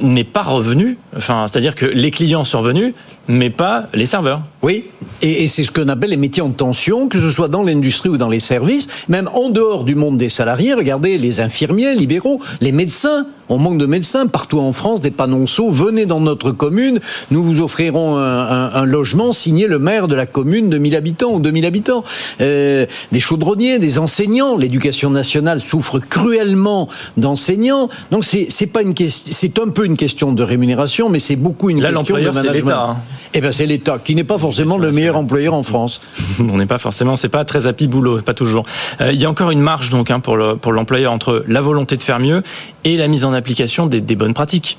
n'est 0.00 0.24
pas 0.24 0.42
revenu. 0.42 0.98
Enfin, 1.16 1.46
c'est-à-dire 1.50 1.74
que 1.74 1.86
les 1.86 2.10
clients 2.10 2.44
sont 2.44 2.60
revenus, 2.60 2.94
mais 3.28 3.50
pas 3.50 3.88
les 3.94 4.06
serveurs. 4.06 4.42
Oui, 4.62 4.84
et, 5.22 5.44
et 5.44 5.48
c'est 5.48 5.64
ce 5.64 5.70
qu'on 5.70 5.88
appelle 5.88 6.10
les 6.10 6.16
métiers 6.16 6.42
en 6.42 6.50
tension, 6.50 7.08
que 7.08 7.18
ce 7.18 7.30
soit 7.30 7.48
dans 7.48 7.62
l'industrie 7.62 8.08
ou 8.08 8.16
dans 8.16 8.28
les 8.28 8.40
services, 8.40 8.88
même 9.08 9.28
en 9.34 9.50
dehors 9.50 9.84
du 9.84 9.94
monde 9.94 10.18
des 10.18 10.28
salariés. 10.28 10.74
Regardez 10.74 11.18
les 11.18 11.40
infirmiers 11.40 11.94
libéraux, 11.94 12.40
les 12.60 12.72
médecins. 12.72 13.26
On 13.48 13.58
manque 13.58 13.78
de 13.78 13.86
médecins 13.86 14.26
partout 14.26 14.58
en 14.58 14.72
France, 14.72 15.00
des 15.00 15.12
panonceaux. 15.12 15.70
Venez 15.70 16.04
dans 16.04 16.20
notre 16.20 16.50
commune, 16.50 16.98
nous 17.30 17.44
vous 17.44 17.60
offrirons 17.60 18.16
un, 18.16 18.22
un, 18.22 18.74
un, 18.74 18.84
logement 18.84 19.32
signé 19.32 19.68
le 19.68 19.78
maire 19.78 20.08
de 20.08 20.16
la 20.16 20.26
commune 20.26 20.68
de 20.68 20.78
1000 20.78 20.96
habitants 20.96 21.34
ou 21.34 21.38
2000 21.38 21.64
habitants. 21.64 22.02
Euh, 22.40 22.86
des 23.12 23.20
chaudronniers, 23.20 23.78
des 23.78 23.98
enseignants. 23.98 24.56
L'éducation 24.56 25.10
nationale 25.10 25.60
souffre 25.60 26.00
cruellement 26.00 26.88
d'enseignants. 27.16 27.88
Donc 28.10 28.24
c'est 28.24 28.66
pas 28.66 28.82
une 28.82 28.94
c'est 28.96 29.58
un 29.60 29.68
peu 29.68 29.84
une 29.84 29.96
question 29.96 30.32
de 30.32 30.42
rémunération, 30.42 31.08
mais 31.08 31.20
c'est 31.20 31.36
beaucoup 31.36 31.70
une 31.70 31.80
Là, 31.80 31.92
question 31.92 32.16
de 32.16 32.30
management. 32.30 32.96
Eh 33.34 33.40
ben 33.40 33.52
c'est 33.52 33.66
l'État 33.66 33.98
qui 33.98 34.14
n'est 34.14 34.24
pas 34.24 34.38
forcément 34.38 34.78
le 34.78 34.92
meilleur 34.92 35.16
employeur 35.16 35.54
en 35.54 35.62
France. 35.62 36.00
On 36.38 36.56
n'est 36.56 36.66
pas 36.66 36.78
forcément, 36.78 37.16
c'est 37.16 37.28
pas 37.28 37.44
très 37.44 37.66
happy 37.66 37.86
boulot, 37.86 38.20
pas 38.22 38.34
toujours. 38.34 38.64
Euh, 39.00 39.12
il 39.12 39.20
y 39.20 39.24
a 39.24 39.30
encore 39.30 39.50
une 39.50 39.60
marge 39.60 39.90
donc 39.90 40.10
hein, 40.10 40.20
pour 40.20 40.36
l'employeur 40.36 41.12
entre 41.12 41.44
la 41.46 41.60
volonté 41.60 41.96
de 41.96 42.02
faire 42.02 42.18
mieux 42.18 42.42
et 42.84 42.96
la 42.96 43.08
mise 43.08 43.24
en 43.24 43.32
application 43.32 43.86
des 43.86 44.00
bonnes 44.16 44.34
pratiques 44.34 44.78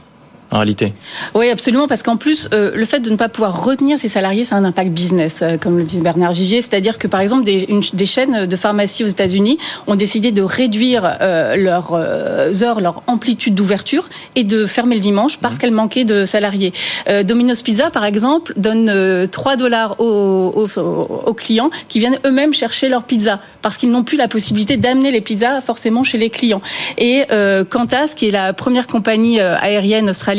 en 0.52 0.58
réalité. 0.58 0.94
Oui, 1.36 1.50
absolument, 1.50 1.88
parce 1.88 2.04
qu'en 2.04 2.16
plus, 2.16 2.48
euh, 2.54 2.72
le 2.74 2.86
fait 2.86 3.02
de 3.02 3.10
ne 3.10 3.18
pas 3.18 3.28
pouvoir 3.28 3.64
retenir 3.66 4.00
ses 4.00 4.08
salariés, 4.08 4.46
c'est 4.46 4.56
un 4.56 4.64
impact 4.64 4.92
business, 4.92 5.42
euh, 5.42 5.58
comme 5.58 5.78
le 5.78 5.84
dit 5.84 6.00
Bernard 6.00 6.32
Vivier. 6.32 6.62
C'est-à-dire 6.62 6.98
que, 6.98 7.08
par 7.08 7.20
exemple, 7.20 7.44
des, 7.44 7.66
une, 7.68 7.82
des, 7.94 8.06
chaînes 8.06 8.46
de 8.46 8.56
pharmacie 8.56 9.04
aux 9.04 9.08
États-Unis 9.08 9.58
ont 9.88 9.96
décidé 9.96 10.32
de 10.32 10.42
réduire 10.42 11.18
euh, 11.22 11.56
leurs 11.58 11.94
heures, 12.64 12.80
leur 12.80 13.04
amplitude 13.08 13.56
d'ouverture 13.56 14.08
et 14.36 14.46
de 14.46 14.66
fermer 14.66 14.96
le 14.96 15.02
dimanche 15.02 15.38
parce 15.38 15.56
mmh. 15.56 15.60
qu'elles 15.60 15.72
manquaient 15.72 16.06
de 16.06 16.26
salariés. 16.26 16.74
Domino's 17.24 17.62
Pizza, 17.62 17.90
par 17.90 18.06
exemple, 18.06 18.54
donne 18.56 19.28
3 19.30 19.56
dollars 19.56 20.00
aux, 20.00 20.54
aux, 20.56 20.80
aux, 20.80 21.34
clients 21.34 21.70
qui 21.90 22.00
viennent 22.00 22.20
eux-mêmes 22.26 22.54
chercher 22.54 22.90
leur 22.90 23.04
pizza 23.04 23.40
parce 23.62 23.78
qu'ils 23.78 23.92
n'ont 23.92 24.04
plus 24.04 24.18
la 24.18 24.28
possibilité 24.28 24.78
d'amener 24.78 25.12
les 25.12 25.22
pizzas 25.22 25.62
forcément 25.62 26.04
chez 26.04 26.18
les 26.18 26.30
clients. 26.30 26.62
Et 26.98 27.26
Qantas, 27.70 28.14
qui 28.16 28.28
est 28.28 28.32
la 28.32 28.54
première 28.54 28.88
compagnie 28.88 29.40
aérienne 29.40 30.10
australienne, 30.10 30.37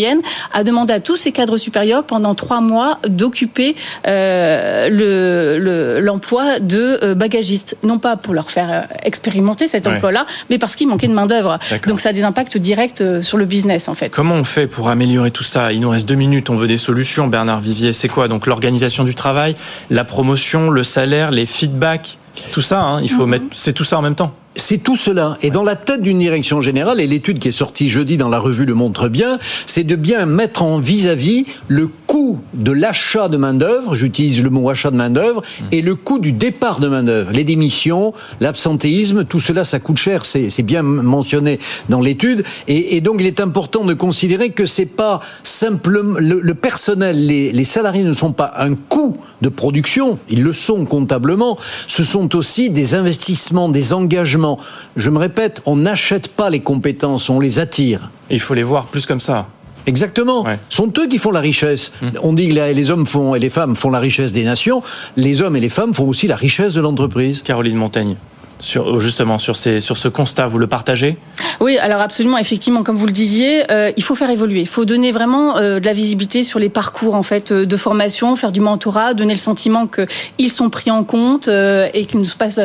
a 0.53 0.65
demandé 0.65 0.93
à 0.93 1.01
tous 1.01 1.17
ses 1.17 1.33
cadres 1.33 1.57
supérieurs 1.57 2.05
pendant 2.05 2.35
trois 2.35 2.61
mois 2.61 2.99
d'occuper 3.09 3.75
euh, 4.07 6.01
l'emploi 6.01 6.59
le, 6.59 6.61
de 6.61 6.99
euh, 7.03 7.15
bagagistes, 7.15 7.77
non 7.83 7.99
pas 7.99 8.17
pour 8.17 8.35
leur 8.35 8.51
faire 8.51 8.69
euh, 8.71 8.83
expérimenter 9.05 9.69
cet 9.69 9.87
emploi-là, 9.87 10.27
mais 10.51 10.59
parce 10.59 10.77
qu'il 10.77 10.89
manquait 10.89 11.09
de 11.09 11.13
main 11.13 11.27
d'œuvre. 11.27 11.59
Donc 11.87 12.01
ça 12.01 12.11
a 12.11 12.13
des 12.13 12.23
impacts 12.23 12.57
directs 12.59 13.03
sur 13.23 13.39
le 13.39 13.45
business 13.45 13.89
en 13.89 13.95
fait. 13.95 14.11
Comment 14.11 14.35
on 14.35 14.45
fait 14.45 14.67
pour 14.67 14.89
améliorer 14.89 15.31
tout 15.31 15.45
ça? 15.45 15.73
Il 15.73 15.81
nous 15.81 15.91
reste 15.91 16.09
deux 16.09 16.15
minutes, 16.15 16.51
on 16.51 16.57
veut 16.57 16.69
des 16.69 16.79
solutions. 16.79 17.27
Bernard 17.27 17.61
Vivier, 17.61 17.93
c'est 17.93 18.09
quoi? 18.09 18.29
Donc 18.29 18.47
l'organisation 18.47 19.05
du 19.05 19.15
travail, 19.15 19.55
la 19.91 20.05
promotion, 20.05 20.71
le 20.71 20.85
salaire, 20.85 21.31
les 21.31 21.47
feedbacks, 21.47 22.19
tout 22.53 22.61
ça. 22.61 22.81
Hein, 22.81 23.01
il 23.03 23.11
faut 23.11 23.27
mm 23.27 23.27
-hmm. 23.27 23.31
mettre, 23.31 23.45
c'est 23.53 23.73
tout 23.73 23.85
ça 23.85 23.99
en 23.99 24.03
même 24.03 24.15
temps? 24.15 24.33
C'est 24.59 24.79
tout 24.79 24.97
cela. 24.97 25.39
Et 25.41 25.51
dans 25.51 25.63
la 25.63 25.77
tête 25.77 26.03
d'une 26.03 26.19
direction 26.19 26.61
générale, 26.61 27.01
et 27.01 27.07
l'étude 27.07 27.39
qui 27.39 27.49
est 27.49 27.53
sortie 27.53 27.89
jeudi 27.89 28.17
dans 28.17 28.29
la 28.29 28.41
revue 28.41 28.65
le 28.65 28.75
montre 28.75 29.09
bien, 29.09 29.39
c'est 29.67 29.85
de 29.85 29.95
bien 29.95 30.27
mettre 30.27 30.63
en 30.63 30.79
vis-à-vis 30.79 31.43
-vis 31.43 31.47
le 31.69 31.89
coût 32.07 32.41
de 32.55 32.73
l'achat 32.73 33.29
de 33.29 33.37
main-d'œuvre, 33.37 33.95
j'utilise 33.95 34.43
le 34.43 34.51
mot 34.51 34.69
achat 34.69 34.91
de 34.91 34.97
main-d'œuvre, 34.97 35.43
mmh. 35.43 35.65
et 35.73 35.81
le 35.81 35.95
coût 35.95 36.19
du 36.19 36.33
départ 36.33 36.81
de 36.81 36.89
main-d'œuvre. 36.89 37.31
Les 37.33 37.45
démissions, 37.45 38.13
l'absentéisme, 38.41 39.25
tout 39.25 39.41
cela, 39.41 39.65
ça 39.65 39.79
coûte 39.79 39.97
cher, 39.97 40.27
c'est 40.27 40.63
bien 40.63 40.83
mentionné 40.83 41.61
dans 41.89 42.01
l'étude. 42.01 42.45
Et, 42.67 42.97
et, 42.97 43.01
donc, 43.01 43.17
il 43.21 43.27
est 43.27 43.41
important 43.41 43.85
de 43.85 43.95
considérer 43.95 44.51
que 44.51 44.67
c'est 44.67 44.93
pas 45.05 45.21
simplement 45.45 46.17
le, 46.19 46.41
le 46.41 46.55
personnel, 46.55 47.27
les, 47.27 47.53
les 47.53 47.65
salariés 47.65 48.05
ne 48.05 48.13
sont 48.13 48.33
pas 48.33 48.53
un 48.59 48.75
coût 48.75 49.17
de 49.41 49.49
production, 49.49 50.19
ils 50.29 50.43
le 50.43 50.53
sont 50.53 50.85
comptablement, 50.85 51.57
ce 51.87 52.03
sont 52.03 52.35
aussi 52.35 52.71
des 52.71 52.95
investissements, 52.95 53.69
des 53.69 53.93
engagements. 53.93 54.48
Je 54.97 55.11
me 55.11 55.19
répète, 55.19 55.61
on 55.67 55.77
n'achète 55.77 56.29
pas 56.29 56.51
les 56.51 56.61
compétences, 56.61 57.29
on 57.29 57.41
les 57.41 57.59
attire. 57.59 58.11
Il 58.31 58.41
faut 58.41 58.55
les 58.55 58.63
voir 58.63 58.87
plus 58.87 59.07
comme 59.07 59.21
ça. 59.21 59.47
Exactement. 59.87 60.45
Ouais. 60.45 60.59
sont 60.69 60.93
eux 60.99 61.09
qui 61.09 61.19
font 61.19 61.31
la 61.31 61.41
richesse. 61.41 61.93
Mmh. 62.03 62.07
On 62.23 62.33
dit 62.35 62.49
que 62.49 62.55
les 62.55 62.91
hommes 62.91 63.07
font 63.07 63.35
et 63.35 63.39
les 63.39 63.51
femmes 63.51 63.75
font 63.75 63.91
la 63.91 64.01
richesse 64.01 64.33
des 64.33 64.45
nations. 64.45 64.83
Les 65.17 65.41
hommes 65.41 65.57
et 65.57 65.61
les 65.61 65.71
femmes 65.71 65.95
font 65.95 66.07
aussi 66.07 66.27
la 66.27 66.37
richesse 66.37 66.75
de 66.75 66.81
l'entreprise. 66.81 67.43
Caroline 67.43 67.77
Montaigne 67.77 68.17
sur, 68.59 69.01
justement 69.01 69.39
sur, 69.39 69.57
ces, 69.57 69.81
sur 69.81 69.97
ce 69.97 70.09
constat. 70.09 70.47
Vous 70.47 70.59
le 70.59 70.67
partagez? 70.67 71.17
Oui, 71.61 71.79
alors 71.79 72.01
absolument, 72.01 72.39
effectivement, 72.39 72.83
comme 72.83 72.97
vous 72.97 73.07
le 73.07 73.13
disiez, 73.13 73.71
euh, 73.71 73.91
il 73.97 74.03
faut 74.03 74.15
faire 74.15 74.31
évoluer. 74.31 74.61
Il 74.61 74.69
faut 74.69 74.85
donner 74.85 75.13
vraiment 75.13 75.57
euh, 75.57 75.81
de 75.81 75.87
la 75.87 75.93
visibilité 75.93 76.43
sur 76.43 76.59
les 76.59 76.69
parcours 76.69 77.15
en 77.15 77.23
fait 77.23 77.53
euh, 77.53 77.67
de 77.67 77.77
formation, 77.77 78.35
faire 78.37 78.53
du 78.53 78.61
mentorat, 78.61 79.15
donner 79.15 79.35
le 79.35 79.39
sentiment 79.39 79.87
qu'ils 79.87 80.51
sont 80.51 80.71
pris 80.71 80.91
en 80.91 81.05
compte 81.05 81.49
euh, 81.49 81.89
et 81.95 82.07
qu'ils 82.07 82.21
ne 82.21 82.25
se 82.25 82.37
passent 82.37 82.61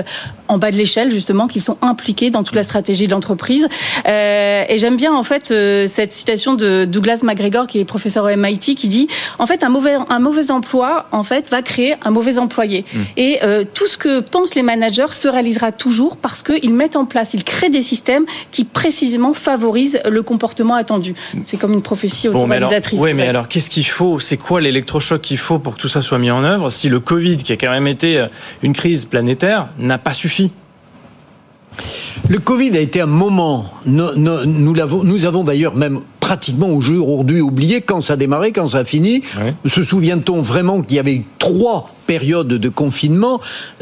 en 0.47 0.58
bas 0.58 0.71
de 0.71 0.75
l'échelle 0.75 1.12
justement, 1.12 1.47
qu'ils 1.47 1.62
sont 1.62 1.77
impliqués 1.82 2.29
dans 2.29 2.43
toute 2.43 2.56
la 2.56 2.63
stratégie 2.63 3.08
de 3.08 3.12
l'entreprise. 3.12 3.67
Et 4.06 4.77
j'aime 4.77 4.97
bien 4.97 5.13
en 5.13 5.23
fait 5.23 5.47
cette 5.88 6.13
citation 6.13 6.53
de 6.53 6.86
Douglas 6.86 7.21
McGregor, 7.23 7.65
qui 7.65 7.79
est 7.79 7.86
professeur 7.86 8.25
au 8.25 8.36
MIT, 8.36 8.75
qui 8.75 8.88
dit 8.88 9.08
en 9.39 9.47
fait 9.47 9.63
un 9.63 9.69
mauvais 9.69 9.95
un 10.10 10.19
mauvais 10.19 10.51
emploi 10.51 11.08
en 11.12 11.23
fait 11.23 11.49
va 11.49 11.62
créer 11.62 11.95
un 12.03 12.12
mauvais 12.12 12.38
employé. 12.38 12.86
Mmh. 12.93 12.99
Et 13.17 13.39
tout 13.73 13.88
ce 13.88 13.97
que 13.97 14.19
pensent 14.19 14.56
les 14.56 14.63
managers 14.63 15.12
se 15.12 15.27
réalisera 15.27 15.71
toujours 15.84 16.15
parce 16.15 16.43
qu'ils 16.43 16.74
mettent 16.74 16.96
en 16.96 17.04
place, 17.04 17.34
ils 17.34 17.43
créent 17.43 17.69
des 17.69 17.82
systèmes 17.82 18.24
qui 18.52 18.63
précisément 18.63 19.34
favorisent 19.34 20.00
le 20.10 20.24
comportement 20.24 20.76
attendu. 20.76 21.13
C'est 21.43 21.58
comme 21.58 21.74
une 21.74 21.82
prophétie 21.82 22.30
automatisatrice. 22.30 22.98
Bon, 22.98 23.04
oui, 23.04 23.13
mais 23.13 23.28
alors 23.28 23.50
qu'est-ce 23.50 23.69
qu'il 23.69 23.86
faut 23.86 24.17
C'est 24.22 24.38
quoi 24.38 24.62
l'électrochoc 24.62 25.19
qu'il 25.19 25.38
faut 25.38 25.60
pour 25.60 25.76
que 25.76 25.82
tout 25.82 25.89
ça 25.89 26.02
soit 26.02 26.19
mis 26.19 26.32
en 26.32 26.46
œuvre 26.46 26.69
si 26.69 26.88
le 26.88 27.02
Covid, 27.02 27.36
qui 27.36 27.52
a 27.52 27.58
quand 27.58 27.69
même 27.69 27.88
été 27.88 28.26
une 28.62 28.72
crise 28.72 29.04
planétaire, 29.04 29.67
n'a 29.78 29.98
pas 29.98 30.13
suffi? 30.13 30.54
Le 32.30 32.39
Covid 32.39 32.78
a 32.78 32.80
été 32.80 33.02
un 33.02 33.06
moment, 33.06 33.65
nous, 33.86 34.15
nous, 34.15 34.46
nous, 34.46 34.80
avons, 34.80 35.04
nous 35.04 35.26
avons 35.26 35.43
d'ailleurs 35.43 35.76
même 35.76 36.00
pratiquement 36.22 36.69
aujourd'hui 36.69 37.41
oublié 37.41 37.82
quand 37.82 38.00
ça 38.00 38.13
a 38.13 38.15
démarré, 38.15 38.54
quand 38.54 38.69
ça 38.69 38.80
a 38.80 38.86
fini. 38.86 39.22
Se 39.65 39.84
souvient-on 39.84 40.41
vraiment 40.41 40.82
qu'il 40.82 40.96
y 40.96 41.00
avait 41.00 41.24
trois 41.39 41.89
période 42.06 42.48
de 42.48 42.70
confinement, 42.70 43.39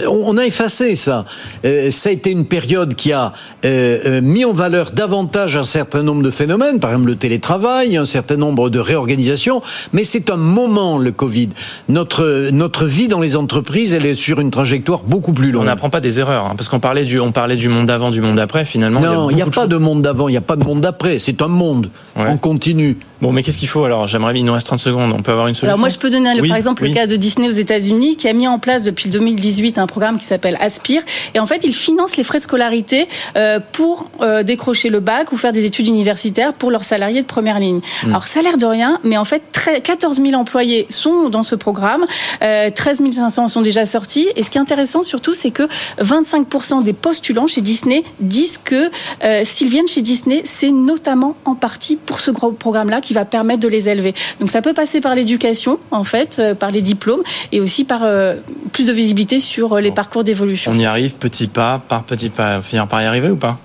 on 0.07 0.37
a 0.37 0.45
effacé 0.45 0.95
ça. 0.95 1.25
Euh, 1.65 1.91
ça 1.91 2.09
a 2.09 2.11
été 2.11 2.31
une 2.31 2.45
période 2.45 2.95
qui 2.95 3.11
a 3.11 3.33
euh, 3.65 4.21
mis 4.21 4.45
en 4.45 4.53
valeur 4.53 4.91
davantage 4.91 5.57
un 5.57 5.63
certain 5.63 6.03
nombre 6.03 6.23
de 6.23 6.31
phénomènes, 6.31 6.79
par 6.79 6.91
exemple 6.91 7.07
le 7.07 7.15
télétravail, 7.15 7.97
un 7.97 8.05
certain 8.05 8.37
nombre 8.37 8.69
de 8.69 8.79
réorganisations, 8.79 9.61
mais 9.93 10.03
c'est 10.03 10.29
un 10.29 10.37
moment, 10.37 10.97
le 10.97 11.11
Covid. 11.11 11.49
Notre, 11.89 12.49
notre 12.51 12.85
vie 12.85 13.07
dans 13.07 13.19
les 13.19 13.35
entreprises, 13.35 13.93
elle 13.93 14.05
est 14.05 14.15
sur 14.15 14.39
une 14.39 14.51
trajectoire 14.51 15.03
beaucoup 15.03 15.33
plus 15.33 15.51
longue. 15.51 15.63
On 15.63 15.65
n'apprend 15.65 15.89
pas 15.89 16.01
des 16.01 16.19
erreurs, 16.19 16.45
hein, 16.45 16.53
parce 16.55 16.69
qu'on 16.69 16.79
parlait, 16.79 17.05
du, 17.05 17.19
on 17.19 17.31
parlait 17.31 17.57
du 17.57 17.69
monde 17.69 17.85
d'avant, 17.87 18.11
du 18.11 18.21
monde 18.21 18.35
d'après, 18.35 18.65
finalement. 18.65 18.99
Non, 18.99 19.29
il 19.29 19.35
n'y 19.35 19.41
a, 19.41 19.45
a, 19.45 19.49
pas 19.49 19.67
de 19.67 19.77
monde 19.77 20.01
d'avant, 20.01 20.27
il 20.27 20.31
n'y 20.31 20.37
a 20.37 20.41
pas 20.41 20.55
de 20.55 20.63
monde 20.63 20.81
d'après, 20.81 21.19
c'est 21.19 21.41
un 21.41 21.47
monde, 21.47 21.89
ouais. 22.15 22.25
on 22.27 22.37
continue. 22.37 22.97
Bon, 23.21 23.31
mais 23.31 23.43
qu'est-ce 23.43 23.57
qu'il 23.57 23.67
faut 23.67 23.83
alors? 23.83 24.07
J'aimerais, 24.07 24.33
il 24.37 24.43
nous 24.43 24.53
reste 24.53 24.65
30 24.67 24.79
secondes, 24.79 25.13
on 25.15 25.21
peut 25.21 25.31
avoir 25.31 25.47
une 25.47 25.53
solution 25.53 25.67
Alors 25.67 25.79
moi, 25.79 25.89
je 25.89 25.97
peux 25.97 26.09
donner 26.09 26.31
Oui, 26.41 26.47
par 26.47 26.57
exemple 26.57 26.81
oui. 26.83 26.89
le 26.89 26.95
cas 26.95 27.05
de 27.05 27.15
Disney 27.15 27.47
aux 27.47 27.51
États-Unis 27.51 28.15
qui 28.17 28.27
a 28.27 28.33
mis 28.33 28.47
en 28.47 28.57
place 28.57 28.83
depuis 28.83 29.09
2018 29.09 29.77
un 29.77 29.85
programme 29.87 30.17
qui 30.17 30.25
s'appelle 30.25 30.57
Aspire. 30.59 31.03
Et 31.35 31.39
en 31.39 31.45
fait, 31.45 31.61
il 31.63 31.73
finance 31.73 32.17
les 32.17 32.23
frais 32.23 32.39
de 32.39 32.43
scolarité 32.43 33.07
euh, 33.35 33.59
pour 33.73 34.09
euh, 34.21 34.41
décrocher 34.43 34.89
le 34.89 34.99
bac 34.99 35.31
ou 35.31 35.37
faire 35.37 35.51
des 35.51 35.65
études 35.65 35.87
universitaires 35.87 36.53
pour 36.53 36.71
leurs 36.71 36.83
salariés 36.83 37.21
de 37.21 37.27
première 37.27 37.59
ligne. 37.59 37.81
Hmm. 38.03 38.09
Alors 38.09 38.27
ça 38.27 38.39
a 38.39 38.43
l'air 38.43 38.57
de 38.57 38.65
rien, 38.65 38.99
mais 39.03 39.17
en 39.17 39.25
fait, 39.25 39.43
très- 39.51 39.81
14 39.81 40.19
000 40.21 40.33
employés 40.33 40.87
sont 40.89 41.29
dans 41.29 41.43
ce 41.43 41.53
programme, 41.55 42.05
euh, 42.41 42.69
13 42.71 43.01
500 43.13 43.49
sont 43.49 43.61
déjà 43.61 43.85
sortis. 43.85 44.27
Et 44.35 44.41
ce 44.43 44.49
qui 44.49 44.57
est 44.57 44.61
intéressant 44.61 45.03
surtout, 45.03 45.35
c'est 45.35 45.51
que 45.51 45.67
25% 46.01 46.83
des 46.83 46.93
postulants 46.93 47.47
chez 47.47 47.61
Disney 47.61 48.03
disent 48.19 48.57
que 48.63 48.89
euh, 49.23 49.41
s'ils 49.43 49.69
viennent 49.69 49.87
chez 49.87 50.01
Disney, 50.01 50.41
c'est 50.45 50.71
notamment 50.71 51.35
en 51.45 51.55
partie 51.55 51.97
pour 51.97 52.19
ce 52.19 52.31
gros 52.31 52.51
programme-là 52.51 53.01
qui 53.01 53.10
va 53.13 53.25
permettre 53.25 53.61
de 53.61 53.67
les 53.67 53.89
élever. 53.89 54.13
Donc 54.39 54.51
ça 54.51 54.61
peut 54.61 54.73
passer 54.73 55.01
par 55.01 55.15
l'éducation, 55.15 55.79
en 55.91 56.03
fait, 56.03 56.37
euh, 56.39 56.55
par 56.55 56.71
les 56.71 56.81
diplômes, 56.81 57.23
et 57.51 57.59
aussi 57.59 57.83
par 57.83 58.01
euh, 58.03 58.35
plus 58.71 58.87
de 58.87 58.93
visibilité 58.93 59.39
sur 59.39 59.73
euh, 59.73 59.81
les 59.81 59.91
parcours 59.91 60.23
d'évolution. 60.23 60.71
On 60.71 60.79
y 60.79 60.85
arrive 60.85 61.15
petit 61.15 61.47
pas 61.47 61.81
par 61.87 62.03
petit 62.03 62.29
pas. 62.29 62.61
Finir 62.61 62.87
par 62.87 63.01
y 63.01 63.05
arriver 63.05 63.29
ou 63.29 63.35
pas? 63.35 63.59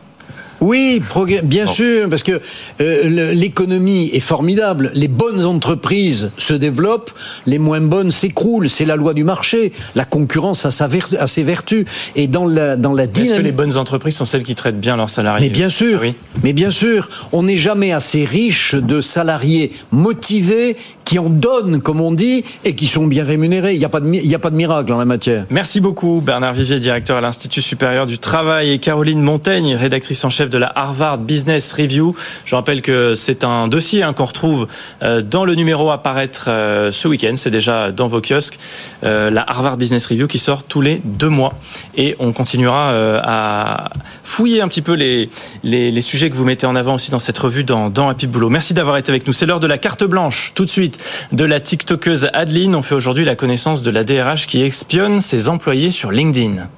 Oui, 0.67 1.01
bien 1.45 1.67
sûr, 1.67 2.09
parce 2.09 2.23
que 2.25 2.41
euh, 2.81 3.33
l'économie 3.33 4.11
est 4.13 4.21
formidable. 4.21 4.91
Les 4.95 5.09
bonnes 5.09 5.45
entreprises 5.45 6.31
se 6.39 6.55
développent, 6.55 7.13
les 7.47 7.59
moins 7.59 7.81
bonnes 7.81 8.11
s'écroulent. 8.11 8.69
C'est 8.69 8.85
la 8.85 8.97
loi 8.97 9.15
du 9.15 9.23
marché. 9.25 9.73
La 9.95 10.05
concurrence 10.05 10.67
a, 10.67 10.71
sa 10.71 10.89
vertu- 10.89 11.17
a 11.19 11.27
ses 11.27 11.43
vertus. 11.43 11.85
Et 12.17 12.27
dans 12.27 12.47
la, 12.47 12.77
dans 12.77 12.93
la 12.95 13.05
Est-ce 13.05 13.13
que 13.13 13.21
dynamique. 13.23 13.45
les 13.45 13.53
bonnes 13.53 13.77
entreprises 13.77 14.17
sont 14.17 14.25
celles 14.25 14.43
qui 14.43 14.55
traitent 14.55 14.81
bien 14.81 14.97
leurs 14.97 15.11
salariés 15.11 15.47
Mais 15.49 15.53
bien 15.55 15.69
sûr, 15.69 16.01
Oui. 16.03 16.15
mais 16.43 16.53
bien 16.53 16.71
sûr, 16.71 17.09
on 17.33 17.45
n'est 17.45 17.57
jamais 17.57 17.93
assez 17.93 18.25
riche 18.25 18.75
de 18.75 19.01
salariés 19.01 19.71
motivés 19.93 20.77
qui 21.05 21.19
en 21.21 21.29
donnent, 21.31 21.81
comme 21.81 22.01
on 22.01 22.13
dit, 22.13 22.45
et 22.65 22.75
qui 22.75 22.87
sont 22.89 23.07
bien 23.07 23.25
rémunérés. 23.25 23.75
Il 23.75 23.79
n'y 23.79 23.85
a 23.85 23.89
pas 23.89 24.01
de, 24.01 24.07
mi- 24.07 24.21
il 24.23 24.31
y 24.31 24.35
a 24.35 24.39
pas 24.41 24.51
de 24.51 24.57
miracle 24.57 24.93
en 24.93 24.99
la 24.99 25.05
matière. 25.05 25.45
Merci 25.51 25.81
beaucoup 25.81 26.21
Bernard 26.25 26.55
Vivier, 26.55 26.79
directeur 26.81 27.19
à 27.19 27.21
l'Institut 27.21 27.63
supérieur 27.63 28.07
du 28.07 28.19
travail 28.19 28.73
et 28.73 28.79
Caroline 28.79 29.21
Montaigne, 29.23 29.77
rédactrice 29.77 30.25
en 30.25 30.31
chef 30.31 30.51
de 30.51 30.56
la 30.59 30.73
Harvard 30.75 31.19
Business 31.19 31.73
Review. 31.73 32.15
Je 32.45 32.55
rappelle 32.55 32.83
que 32.83 33.15
c'est 33.15 33.45
un 33.45 33.69
dossier 33.69 34.03
hein, 34.03 34.13
qu'on 34.13 34.25
retrouve 34.25 34.67
euh, 35.03 35.23
dans 35.23 35.45
le 35.45 35.55
numéro 35.55 35.91
à 35.91 36.03
paraître 36.03 36.47
euh, 36.49 36.91
ce 36.91 37.09
week-end, 37.09 37.35
c'est 37.37 37.51
déjà 37.51 37.93
dans 37.93 38.09
vos 38.09 38.21
kiosques, 38.21 38.59
euh, 39.05 39.31
la 39.31 39.45
Harvard 39.49 39.77
Business 39.77 40.07
Review 40.07 40.27
qui 40.27 40.39
sort 40.39 40.65
tous 40.65 40.81
les 40.81 41.01
deux 41.05 41.29
mois 41.29 41.55
et 41.97 42.15
on 42.19 42.33
continuera 42.33 42.93
à 43.23 43.91
fouiller 44.25 44.61
un 44.61 44.69
petit 44.69 44.83
peu 44.83 44.93
les, 44.93 45.31
les, 45.63 46.01
sujets 46.01 46.31
que 46.31 46.37
vous 46.37 46.45
mettez 46.45 46.67
en 46.67 46.77
avant 46.77 46.95
aussi 46.95 47.11
dans 47.11 47.19
cette 47.19 47.39
revue 47.39 47.65
dans, 47.65 47.91
dans 47.91 48.09
Happy 48.09 48.27
Boulot. 48.27 48.49
Merci 48.49 48.75
d'avoir 48.75 48.97
été 48.97 49.11
avec 49.11 49.27
nous. 49.27 49.33
C'est 49.33 49.47
l'heure 49.47 49.61
de 49.61 49.67
la 49.67 49.79
carte 49.79 50.05
blanche. 50.05 50.53
Tout 50.55 50.65
de 50.65 50.71
suite, 50.71 50.99
de 51.33 51.45
la 51.45 51.61
TikTokeuse 51.61 52.29
Adeline. 52.33 52.75
On 52.75 52.83
fait 52.83 52.95
aujourd'hui 52.95 53.25
la 53.25 53.35
connaissance 53.35 53.83
de 53.83 53.91
la 53.91 54.05
DRH 54.05 54.47
qui 54.47 54.63
espionne 54.63 55.21
ses 55.21 55.49
employés 55.49 55.91
sur 55.91 56.11
LinkedIn. 56.11 56.69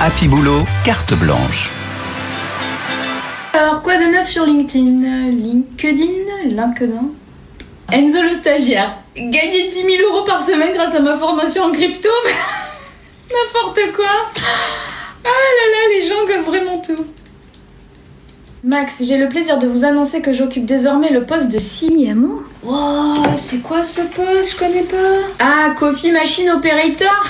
Happy 0.00 0.28
Boulot, 0.28 0.64
carte 0.84 1.14
blanche. 1.14 1.70
Alors, 3.54 3.82
quoi 3.82 3.96
de 3.96 4.04
neuf 4.04 4.28
sur 4.28 4.46
LinkedIn? 4.46 5.28
LinkedIn 5.30 6.46
LinkedIn 6.46 7.10
Enzo 7.92 8.22
le 8.22 8.30
stagiaire. 8.30 8.96
Gagner 9.14 9.68
10 9.68 9.74
000 9.74 9.88
euros 10.10 10.24
par 10.24 10.40
semaine 10.40 10.72
grâce 10.72 10.94
à 10.94 11.00
ma 11.00 11.16
formation 11.18 11.64
en 11.64 11.72
crypto? 11.72 12.08
N'importe 13.30 13.80
quoi 13.94 14.06
Ah 14.36 15.28
là 15.28 15.66
là, 15.70 15.94
les 15.94 16.06
gens 16.06 16.26
gomment 16.26 16.44
vraiment 16.44 16.78
tout. 16.78 17.04
Max, 18.64 19.02
j'ai 19.02 19.18
le 19.18 19.28
plaisir 19.28 19.58
de 19.58 19.66
vous 19.66 19.84
annoncer 19.84 20.22
que 20.22 20.32
j'occupe 20.32 20.64
désormais 20.64 21.10
le 21.10 21.26
poste 21.26 21.48
de 21.48 21.58
CMO. 21.58 22.44
Wow, 22.62 23.36
c'est 23.36 23.60
quoi 23.60 23.82
ce 23.82 24.02
poste? 24.02 24.52
Je 24.52 24.56
connais 24.56 24.84
pas. 24.84 24.96
Ah, 25.40 25.74
Coffee 25.76 26.12
Machine 26.12 26.50
Operator? 26.50 27.10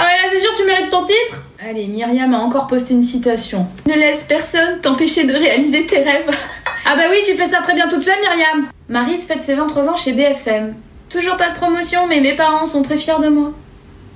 Ah 0.00 0.02
ouais, 0.02 0.16
là 0.22 0.28
c'est 0.32 0.38
sûr, 0.38 0.50
tu 0.56 0.64
mérites 0.64 0.90
ton 0.90 1.04
titre? 1.04 1.42
Allez, 1.68 1.86
Myriam 1.86 2.32
a 2.32 2.38
encore 2.38 2.66
posté 2.66 2.94
une 2.94 3.02
citation. 3.02 3.66
Ne 3.86 3.92
laisse 3.92 4.22
personne 4.26 4.80
t'empêcher 4.80 5.24
de 5.24 5.34
réaliser 5.34 5.84
tes 5.84 5.98
rêves. 5.98 6.30
ah 6.86 6.96
bah 6.96 7.02
oui, 7.10 7.18
tu 7.26 7.34
fais 7.34 7.46
ça 7.46 7.60
très 7.60 7.74
bien 7.74 7.86
toute 7.88 8.02
seule, 8.02 8.18
Myriam 8.22 8.68
Marise 8.88 9.26
fête 9.26 9.42
ses 9.42 9.54
23 9.54 9.90
ans 9.90 9.96
chez 9.96 10.12
BFM. 10.12 10.74
Toujours 11.10 11.36
pas 11.36 11.50
de 11.50 11.56
promotion, 11.56 12.06
mais 12.06 12.22
mes 12.22 12.34
parents 12.34 12.64
sont 12.64 12.80
très 12.80 12.96
fiers 12.96 13.20
de 13.22 13.28
moi. 13.28 13.52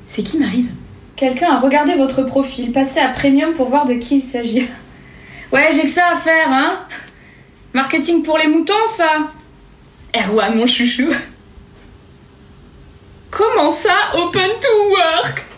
C'est 0.07 0.23
qui 0.23 0.39
Marise 0.39 0.77
Quelqu'un 1.15 1.53
a 1.53 1.59
regardé 1.59 1.95
votre 1.95 2.23
profil, 2.23 2.73
passé 2.73 3.01
à 3.01 3.11
Premium 3.11 3.53
pour 3.53 3.69
voir 3.69 3.85
de 3.85 3.95
qui 3.95 4.17
il 4.17 4.23
s'agit. 4.23 4.67
Ouais, 5.53 5.69
j'ai 5.75 5.83
que 5.83 5.91
ça 5.91 6.07
à 6.11 6.17
faire, 6.17 6.51
hein 6.51 6.79
Marketing 7.75 8.23
pour 8.23 8.39
les 8.39 8.47
moutons, 8.47 8.73
ça 8.87 9.29
Erwan, 10.17 10.57
mon 10.57 10.67
chouchou. 10.67 11.11
Comment 13.31 13.71
ça, 13.71 13.93
open 14.15 14.41
to 14.41 14.89
work? 14.89 15.52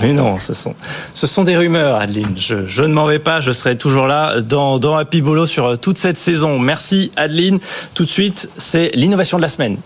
Mais 0.00 0.12
non, 0.12 0.38
ce 0.38 0.54
sont, 0.54 0.74
ce 1.14 1.26
sont 1.26 1.42
des 1.44 1.56
rumeurs, 1.56 1.96
Adeline. 1.96 2.34
Je, 2.36 2.66
je 2.66 2.82
ne 2.82 2.92
m'en 2.92 3.06
vais 3.06 3.18
pas, 3.18 3.40
je 3.40 3.50
serai 3.50 3.76
toujours 3.76 4.06
là 4.06 4.40
dans, 4.40 4.78
dans 4.78 4.96
Happy 4.96 5.22
Boulot 5.22 5.46
sur 5.46 5.66
euh, 5.66 5.76
toute 5.76 5.98
cette 5.98 6.18
saison. 6.18 6.58
Merci, 6.58 7.10
Adeline. 7.16 7.58
Tout 7.94 8.04
de 8.04 8.10
suite, 8.10 8.48
c'est 8.58 8.90
l'innovation 8.94 9.38
de 9.38 9.42
la 9.42 9.48
semaine. 9.48 9.78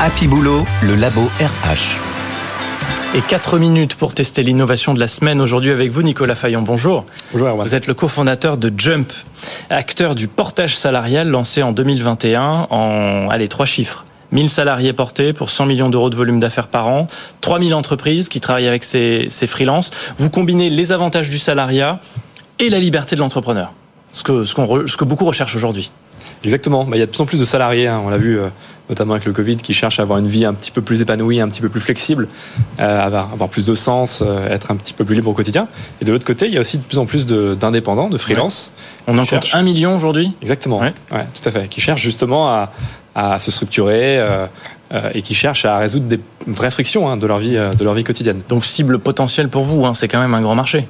Happy 0.00 0.26
Boulot, 0.26 0.66
le 0.82 0.96
labo 0.96 1.22
RH. 1.40 1.96
Et 3.14 3.20
4 3.20 3.58
minutes 3.58 3.94
pour 3.94 4.14
tester 4.14 4.42
l'innovation 4.42 4.94
de 4.94 5.00
la 5.00 5.06
semaine 5.06 5.40
aujourd'hui 5.40 5.70
avec 5.70 5.90
vous, 5.90 6.02
Nicolas 6.02 6.34
Fayon. 6.34 6.62
Bonjour. 6.62 7.04
Bonjour. 7.32 7.62
Vous 7.62 7.74
êtes 7.74 7.86
le 7.86 7.94
cofondateur 7.94 8.56
de 8.56 8.72
Jump, 8.76 9.12
acteur 9.70 10.14
du 10.14 10.28
portage 10.28 10.76
salarial 10.76 11.28
lancé 11.28 11.62
en 11.62 11.72
2021 11.72 12.68
en, 12.70 13.28
allez, 13.28 13.48
trois 13.48 13.66
chiffres. 13.66 14.04
1000 14.32 14.50
salariés 14.50 14.92
portés 14.92 15.32
pour 15.32 15.50
100 15.50 15.66
millions 15.66 15.88
d'euros 15.90 16.10
de 16.10 16.16
volume 16.16 16.40
d'affaires 16.40 16.68
par 16.68 16.88
an, 16.88 17.06
3000 17.42 17.74
entreprises 17.74 18.28
qui 18.28 18.40
travaillent 18.40 18.66
avec 18.68 18.82
ces, 18.84 19.26
ces 19.30 19.46
freelances. 19.46 19.90
Vous 20.18 20.30
combinez 20.30 20.70
les 20.70 20.90
avantages 20.92 21.28
du 21.30 21.38
salariat 21.38 22.00
et 22.58 22.68
la 22.70 22.78
liberté 22.78 23.14
de 23.16 23.20
l'entrepreneur. 23.20 23.72
Ce 24.10 24.22
que, 24.22 24.44
ce, 24.44 24.54
re- 24.56 24.86
ce 24.86 24.96
que 24.96 25.04
beaucoup 25.04 25.24
recherchent 25.24 25.56
aujourd'hui. 25.56 25.90
Exactement. 26.44 26.84
Bah, 26.84 26.96
il 26.96 27.00
y 27.00 27.02
a 27.02 27.06
de 27.06 27.10
plus 27.10 27.20
en 27.20 27.26
plus 27.26 27.38
de 27.40 27.44
salariés, 27.44 27.86
hein, 27.88 28.02
on 28.04 28.08
l'a 28.10 28.18
vu 28.18 28.38
euh, 28.38 28.48
notamment 28.88 29.12
avec 29.14 29.24
le 29.26 29.32
Covid, 29.32 29.56
qui 29.58 29.72
cherchent 29.74 30.00
à 30.00 30.02
avoir 30.02 30.18
une 30.18 30.26
vie 30.26 30.44
un 30.44 30.52
petit 30.54 30.70
peu 30.72 30.82
plus 30.82 31.00
épanouie, 31.00 31.40
un 31.40 31.48
petit 31.48 31.60
peu 31.60 31.68
plus 31.68 31.80
flexible, 31.80 32.28
euh, 32.80 33.00
avoir, 33.00 33.48
plus 33.48 33.64
de 33.66 33.74
sens, 33.74 34.22
euh, 34.26 34.48
être 34.50 34.70
un 34.70 34.76
petit 34.76 34.92
peu 34.92 35.04
plus 35.04 35.14
libre 35.14 35.30
au 35.30 35.34
quotidien. 35.34 35.68
Et 36.00 36.04
de 36.04 36.10
l'autre 36.12 36.26
côté, 36.26 36.46
il 36.48 36.54
y 36.54 36.58
a 36.58 36.60
aussi 36.60 36.78
de 36.78 36.82
plus 36.82 36.98
en 36.98 37.06
plus 37.06 37.26
d'indépendants, 37.26 38.08
de, 38.08 38.18
freelance. 38.18 38.72
On 39.06 39.14
en 39.14 39.20
compte 39.20 39.28
cherchent- 39.28 39.54
un 39.54 39.62
million 39.62 39.96
aujourd'hui? 39.96 40.34
Exactement. 40.42 40.80
Ouais. 40.80 40.92
Ouais. 41.12 41.26
tout 41.32 41.48
à 41.48 41.52
fait. 41.52 41.68
Qui 41.68 41.80
cherchent 41.80 42.02
justement 42.02 42.48
à, 42.48 42.72
à 43.14 43.38
se 43.38 43.50
structurer 43.50 44.18
euh, 44.18 44.46
euh, 44.92 45.10
et 45.14 45.22
qui 45.22 45.34
cherchent 45.34 45.64
à 45.64 45.78
résoudre 45.78 46.06
des 46.06 46.20
vraies 46.46 46.70
frictions 46.70 47.08
hein, 47.08 47.16
de 47.16 47.26
leur 47.26 47.38
vie, 47.38 47.56
euh, 47.56 47.72
de 47.72 47.84
leur 47.84 47.94
vie 47.94 48.04
quotidienne. 48.04 48.42
Donc 48.48 48.64
cible 48.64 48.98
potentielle 48.98 49.48
pour 49.48 49.64
vous, 49.64 49.84
hein, 49.84 49.94
c'est 49.94 50.08
quand 50.08 50.20
même 50.20 50.34
un 50.34 50.42
grand 50.42 50.54
marché. 50.54 50.86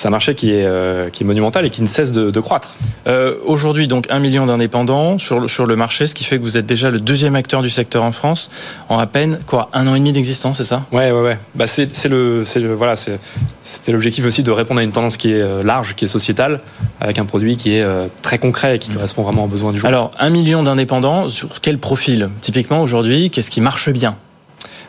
C'est 0.00 0.08
un 0.08 0.12
marché 0.12 0.34
qui 0.34 0.50
est, 0.50 0.64
euh, 0.64 1.10
qui 1.10 1.24
est 1.24 1.26
monumental 1.26 1.66
et 1.66 1.68
qui 1.68 1.82
ne 1.82 1.86
cesse 1.86 2.10
de, 2.10 2.30
de 2.30 2.40
croître. 2.40 2.72
Euh, 3.06 3.34
Aujourd'hui, 3.44 3.86
donc, 3.86 4.06
un 4.08 4.18
million 4.18 4.46
d'indépendants 4.46 5.18
sur, 5.18 5.40
le- 5.40 5.46
sur 5.46 5.66
le 5.66 5.76
marché, 5.76 6.06
ce 6.06 6.14
qui 6.14 6.24
fait 6.24 6.38
que 6.38 6.42
vous 6.42 6.56
êtes 6.56 6.64
déjà 6.64 6.88
le 6.88 7.00
deuxième 7.00 7.36
acteur 7.36 7.60
du 7.60 7.68
secteur 7.68 8.02
en 8.02 8.10
France 8.10 8.50
en 8.88 8.98
à 8.98 9.06
peine, 9.06 9.40
quoi, 9.46 9.68
un 9.74 9.86
an 9.86 9.94
et 9.94 9.98
demi 9.98 10.14
d'existence, 10.14 10.56
c'est 10.56 10.64
ça? 10.64 10.86
Ouais, 10.90 11.10
ouais, 11.10 11.20
ouais. 11.20 11.38
Bah, 11.54 11.66
c'est, 11.66 12.08
le, 12.08 12.44
le, 12.56 12.74
voilà, 12.74 12.94
c'était 12.96 13.92
l'objectif 13.92 14.24
aussi 14.24 14.42
de 14.42 14.50
répondre 14.50 14.80
à 14.80 14.84
une 14.84 14.92
tendance 14.92 15.18
qui 15.18 15.32
est 15.32 15.42
euh, 15.42 15.62
large, 15.62 15.94
qui 15.94 16.06
est 16.06 16.08
sociétale, 16.08 16.60
avec 16.98 17.18
un 17.18 17.26
produit 17.26 17.58
qui 17.58 17.74
est 17.74 17.84
très 18.22 18.38
concret 18.38 18.76
et 18.76 18.78
qui 18.78 18.88
correspond 18.88 19.22
vraiment 19.22 19.44
aux 19.44 19.48
besoins 19.48 19.72
du 19.72 19.80
jour. 19.80 19.86
Alors, 19.86 20.12
un 20.18 20.30
million 20.30 20.62
d'indépendants, 20.62 21.28
sur 21.28 21.60
quel 21.60 21.76
profil? 21.76 22.30
Typiquement, 22.40 22.80
aujourd'hui, 22.80 23.28
qu'est-ce 23.28 23.50
qui 23.50 23.60
marche 23.60 23.90
bien? 23.90 24.16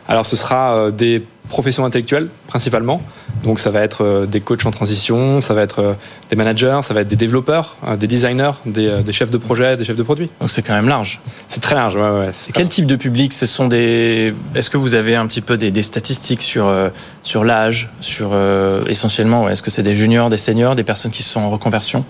Alors, 0.08 0.24
ce 0.24 0.36
sera 0.36 0.90
des 0.90 1.22
professions 1.52 1.84
intellectuelles 1.84 2.28
principalement. 2.48 3.02
Donc, 3.44 3.60
ça 3.60 3.70
va 3.70 3.80
être 3.82 4.02
euh, 4.04 4.26
des 4.26 4.40
coachs 4.40 4.64
en 4.66 4.70
transition, 4.70 5.40
ça 5.40 5.54
va 5.54 5.62
être 5.62 5.78
euh, 5.80 5.92
des 6.30 6.36
managers, 6.36 6.80
ça 6.82 6.94
va 6.94 7.02
être 7.02 7.08
des 7.08 7.16
développeurs, 7.16 7.76
euh, 7.86 7.96
des 7.96 8.06
designers, 8.06 8.52
des, 8.66 9.02
des 9.02 9.12
chefs 9.12 9.30
de 9.30 9.38
projet, 9.38 9.76
des 9.76 9.84
chefs 9.84 9.96
de 9.96 10.02
produits. 10.02 10.30
Donc, 10.40 10.50
c'est 10.50 10.62
quand 10.62 10.74
même 10.74 10.88
large. 10.88 11.20
C'est 11.48 11.60
très 11.60 11.74
large. 11.74 11.94
Ouais, 11.96 12.10
ouais. 12.10 12.30
C'est 12.32 12.52
Quel 12.52 12.68
type 12.68 12.86
de 12.86 12.96
public? 12.96 13.32
Ce 13.32 13.46
sont 13.46 13.68
des. 13.68 14.34
Est-ce 14.54 14.70
que 14.70 14.78
vous 14.78 14.94
avez 14.94 15.14
un 15.14 15.26
petit 15.26 15.42
peu 15.42 15.56
des, 15.56 15.70
des 15.70 15.82
statistiques 15.82 16.42
sur 16.42 16.66
euh, 16.66 16.88
sur 17.22 17.44
l'âge, 17.44 17.90
sur 18.00 18.30
euh, 18.32 18.84
essentiellement, 18.86 19.44
ouais, 19.44 19.52
est-ce 19.52 19.62
que 19.62 19.70
c'est 19.70 19.82
des 19.82 19.94
juniors, 19.94 20.28
des 20.28 20.38
seniors, 20.38 20.74
des 20.74 20.84
personnes 20.84 21.10
qui 21.10 21.22
sont 21.22 21.40
en 21.40 21.50
reconversion? 21.50 22.04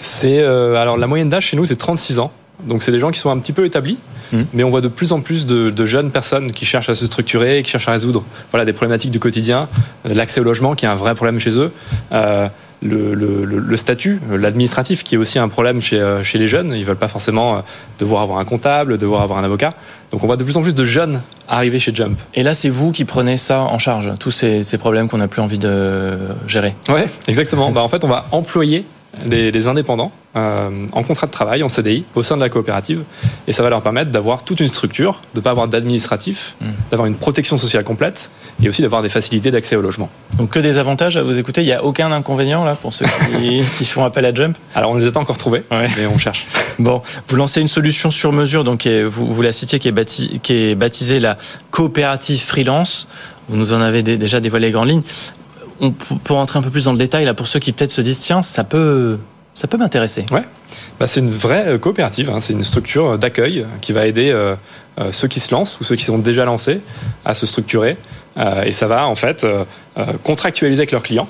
C'est 0.00 0.40
euh, 0.40 0.76
alors 0.76 0.96
la 0.96 1.06
moyenne 1.06 1.28
d'âge 1.28 1.46
chez 1.46 1.56
nous 1.56 1.66
c'est 1.66 1.76
36 1.76 2.18
ans. 2.18 2.32
Donc 2.64 2.82
c'est 2.82 2.92
des 2.92 3.00
gens 3.00 3.10
qui 3.10 3.18
sont 3.20 3.30
un 3.30 3.38
petit 3.38 3.52
peu 3.52 3.64
établis, 3.64 3.98
Mhm. 4.32 4.46
mais 4.54 4.64
on 4.64 4.70
voit 4.70 4.80
de 4.80 4.88
plus 4.88 5.12
en 5.12 5.20
plus 5.20 5.46
de, 5.46 5.70
de 5.70 5.86
jeunes 5.86 6.10
personnes 6.10 6.50
qui 6.50 6.64
cherchent 6.64 6.88
à 6.88 6.94
se 6.94 7.06
structurer, 7.06 7.62
qui 7.62 7.70
cherchent 7.70 7.86
à 7.88 7.92
résoudre 7.92 8.24
voilà 8.50 8.64
des 8.64 8.72
problématiques 8.72 9.12
du 9.12 9.20
quotidien, 9.20 9.68
euh, 10.04 10.14
l'accès 10.14 10.40
au 10.40 10.44
logement 10.44 10.74
qui 10.74 10.84
est 10.84 10.88
un 10.88 10.96
vrai 10.96 11.14
problème 11.14 11.38
chez 11.38 11.56
eux, 11.56 11.70
euh, 12.10 12.48
le, 12.82 13.14
le, 13.14 13.44
le 13.44 13.76
statut, 13.76 14.20
l'administratif, 14.30 15.02
qui 15.04 15.14
est 15.14 15.18
aussi 15.18 15.38
un 15.38 15.48
problème 15.48 15.80
chez, 15.80 16.20
chez 16.22 16.38
les 16.38 16.46
jeunes. 16.46 16.74
Ils 16.74 16.84
veulent 16.84 16.96
pas 16.96 17.08
forcément 17.08 17.62
devoir 17.98 18.22
avoir 18.22 18.38
un 18.38 18.44
comptable, 18.44 18.98
devoir 18.98 19.22
avoir 19.22 19.38
un 19.38 19.44
avocat. 19.44 19.70
Donc 20.12 20.22
on 20.22 20.26
voit 20.26 20.36
de 20.36 20.44
plus 20.44 20.56
en 20.58 20.62
plus 20.62 20.74
de 20.74 20.84
jeunes 20.84 21.22
arriver 21.48 21.78
chez 21.78 21.94
Jump. 21.94 22.18
Et 22.34 22.42
là, 22.42 22.52
c'est 22.52 22.68
vous 22.68 22.92
qui 22.92 23.04
prenez 23.06 23.38
ça 23.38 23.60
en 23.60 23.78
charge, 23.78 24.12
tous 24.20 24.30
ces, 24.30 24.62
ces 24.62 24.76
problèmes 24.76 25.08
qu'on 25.08 25.16
n'a 25.18 25.26
plus 25.28 25.40
envie 25.40 25.56
de 25.58 26.18
gérer? 26.46 26.74
Ouais, 26.88 27.06
exactement. 27.28 27.70
bah, 27.70 27.80
en 27.82 27.88
fait, 27.88 28.04
on 28.04 28.08
va 28.08 28.26
employer 28.30 28.84
les, 29.24 29.68
indépendants 29.68 30.12
euh, 30.36 30.86
en 30.92 31.02
contrat 31.02 31.26
de 31.26 31.32
travail, 31.32 31.62
en 31.62 31.68
CDI, 31.68 32.04
au 32.14 32.22
sein 32.22 32.36
de 32.36 32.42
la 32.42 32.48
coopérative. 32.48 33.02
Et 33.48 33.52
ça 33.52 33.62
va 33.62 33.70
leur 33.70 33.82
permettre 33.82 34.10
d'avoir 34.10 34.44
toute 34.44 34.60
une 34.60 34.68
structure, 34.68 35.20
de 35.34 35.40
ne 35.40 35.42
pas 35.42 35.50
avoir 35.50 35.68
d'administratif, 35.68 36.54
hmm. 36.60 36.66
d'avoir 36.90 37.06
une 37.06 37.14
protection 37.14 37.56
sociale 37.56 37.84
complète 37.84 38.30
et 38.62 38.68
aussi 38.68 38.82
d'avoir 38.82 39.02
des 39.02 39.08
facilités 39.08 39.50
d'accès 39.50 39.76
au 39.76 39.82
logement. 39.82 40.10
Donc 40.38 40.50
que 40.50 40.58
des 40.58 40.78
avantages 40.78 41.16
à 41.16 41.22
vous 41.22 41.38
écouter, 41.38 41.62
il 41.62 41.66
n'y 41.66 41.72
a 41.72 41.84
aucun 41.84 42.12
inconvénient 42.12 42.64
là 42.64 42.74
pour 42.74 42.92
ceux 42.92 43.06
qui, 43.38 43.84
font 43.84 44.04
appel 44.04 44.24
à 44.24 44.34
Jump? 44.34 44.56
Alors 44.74 44.90
on 44.90 44.96
ne 44.96 45.00
les 45.00 45.06
a 45.06 45.12
pas 45.12 45.20
encore 45.20 45.38
trouvés, 45.38 45.64
mais 45.70 46.06
on 46.12 46.18
cherche. 46.18 46.46
Bon, 46.78 47.00
vous 47.28 47.36
lancez 47.36 47.62
une 47.62 47.68
solution 47.68 48.10
sur 48.10 48.32
mesure, 48.32 48.62
donc 48.62 48.86
vous, 48.86 49.32
vous 49.32 49.42
la 49.42 49.52
citiez, 49.52 49.78
qui 49.78 49.88
est, 49.88 50.40
qui 50.42 50.52
est 50.52 50.74
baptisée 50.74 51.20
la 51.20 51.38
coopérative 51.70 52.42
freelance. 52.42 53.08
Vous 53.48 53.56
nous 53.56 53.72
en 53.72 53.80
avez 53.80 54.02
déjà 54.02 54.40
dévoilé 54.40 54.66
les 54.66 54.72
grandes 54.72 54.88
lignes 54.88 55.02
on, 55.80 55.90
pour 55.90 56.38
entrer 56.38 56.58
un 56.58 56.62
peu 56.62 56.70
plus 56.70 56.84
dans 56.84 56.92
le 56.92 56.98
détail, 56.98 57.24
là, 57.24 57.34
pour 57.34 57.46
ceux 57.46 57.58
qui 57.58 57.72
peut-être 57.72 57.90
se 57.90 58.00
disent, 58.00 58.20
tiens, 58.20 58.42
ça 58.42 58.64
peut, 58.64 59.18
ça 59.54 59.66
peut 59.68 59.78
m'intéresser. 59.78 60.26
Ouais, 60.30 60.44
bah, 61.00 61.08
c'est 61.08 61.20
une 61.20 61.30
vraie 61.30 61.64
euh, 61.66 61.78
coopérative, 61.78 62.30
hein. 62.30 62.40
c'est 62.40 62.52
une 62.52 62.64
structure 62.64 63.18
d'accueil 63.18 63.66
qui 63.80 63.92
va 63.92 64.06
aider 64.06 64.30
euh, 64.30 64.54
euh, 65.00 65.12
ceux 65.12 65.28
qui 65.28 65.40
se 65.40 65.52
lancent 65.52 65.80
ou 65.80 65.84
ceux 65.84 65.96
qui 65.96 66.04
sont 66.04 66.18
déjà 66.18 66.44
lancés 66.44 66.80
à 67.24 67.34
se 67.34 67.46
structurer. 67.46 67.96
et 68.64 68.72
ça 68.72 68.86
va 68.86 69.06
en 69.06 69.14
fait 69.14 69.46
contractualiser 70.24 70.80
avec 70.80 70.92
leurs 70.92 71.02
clients 71.02 71.28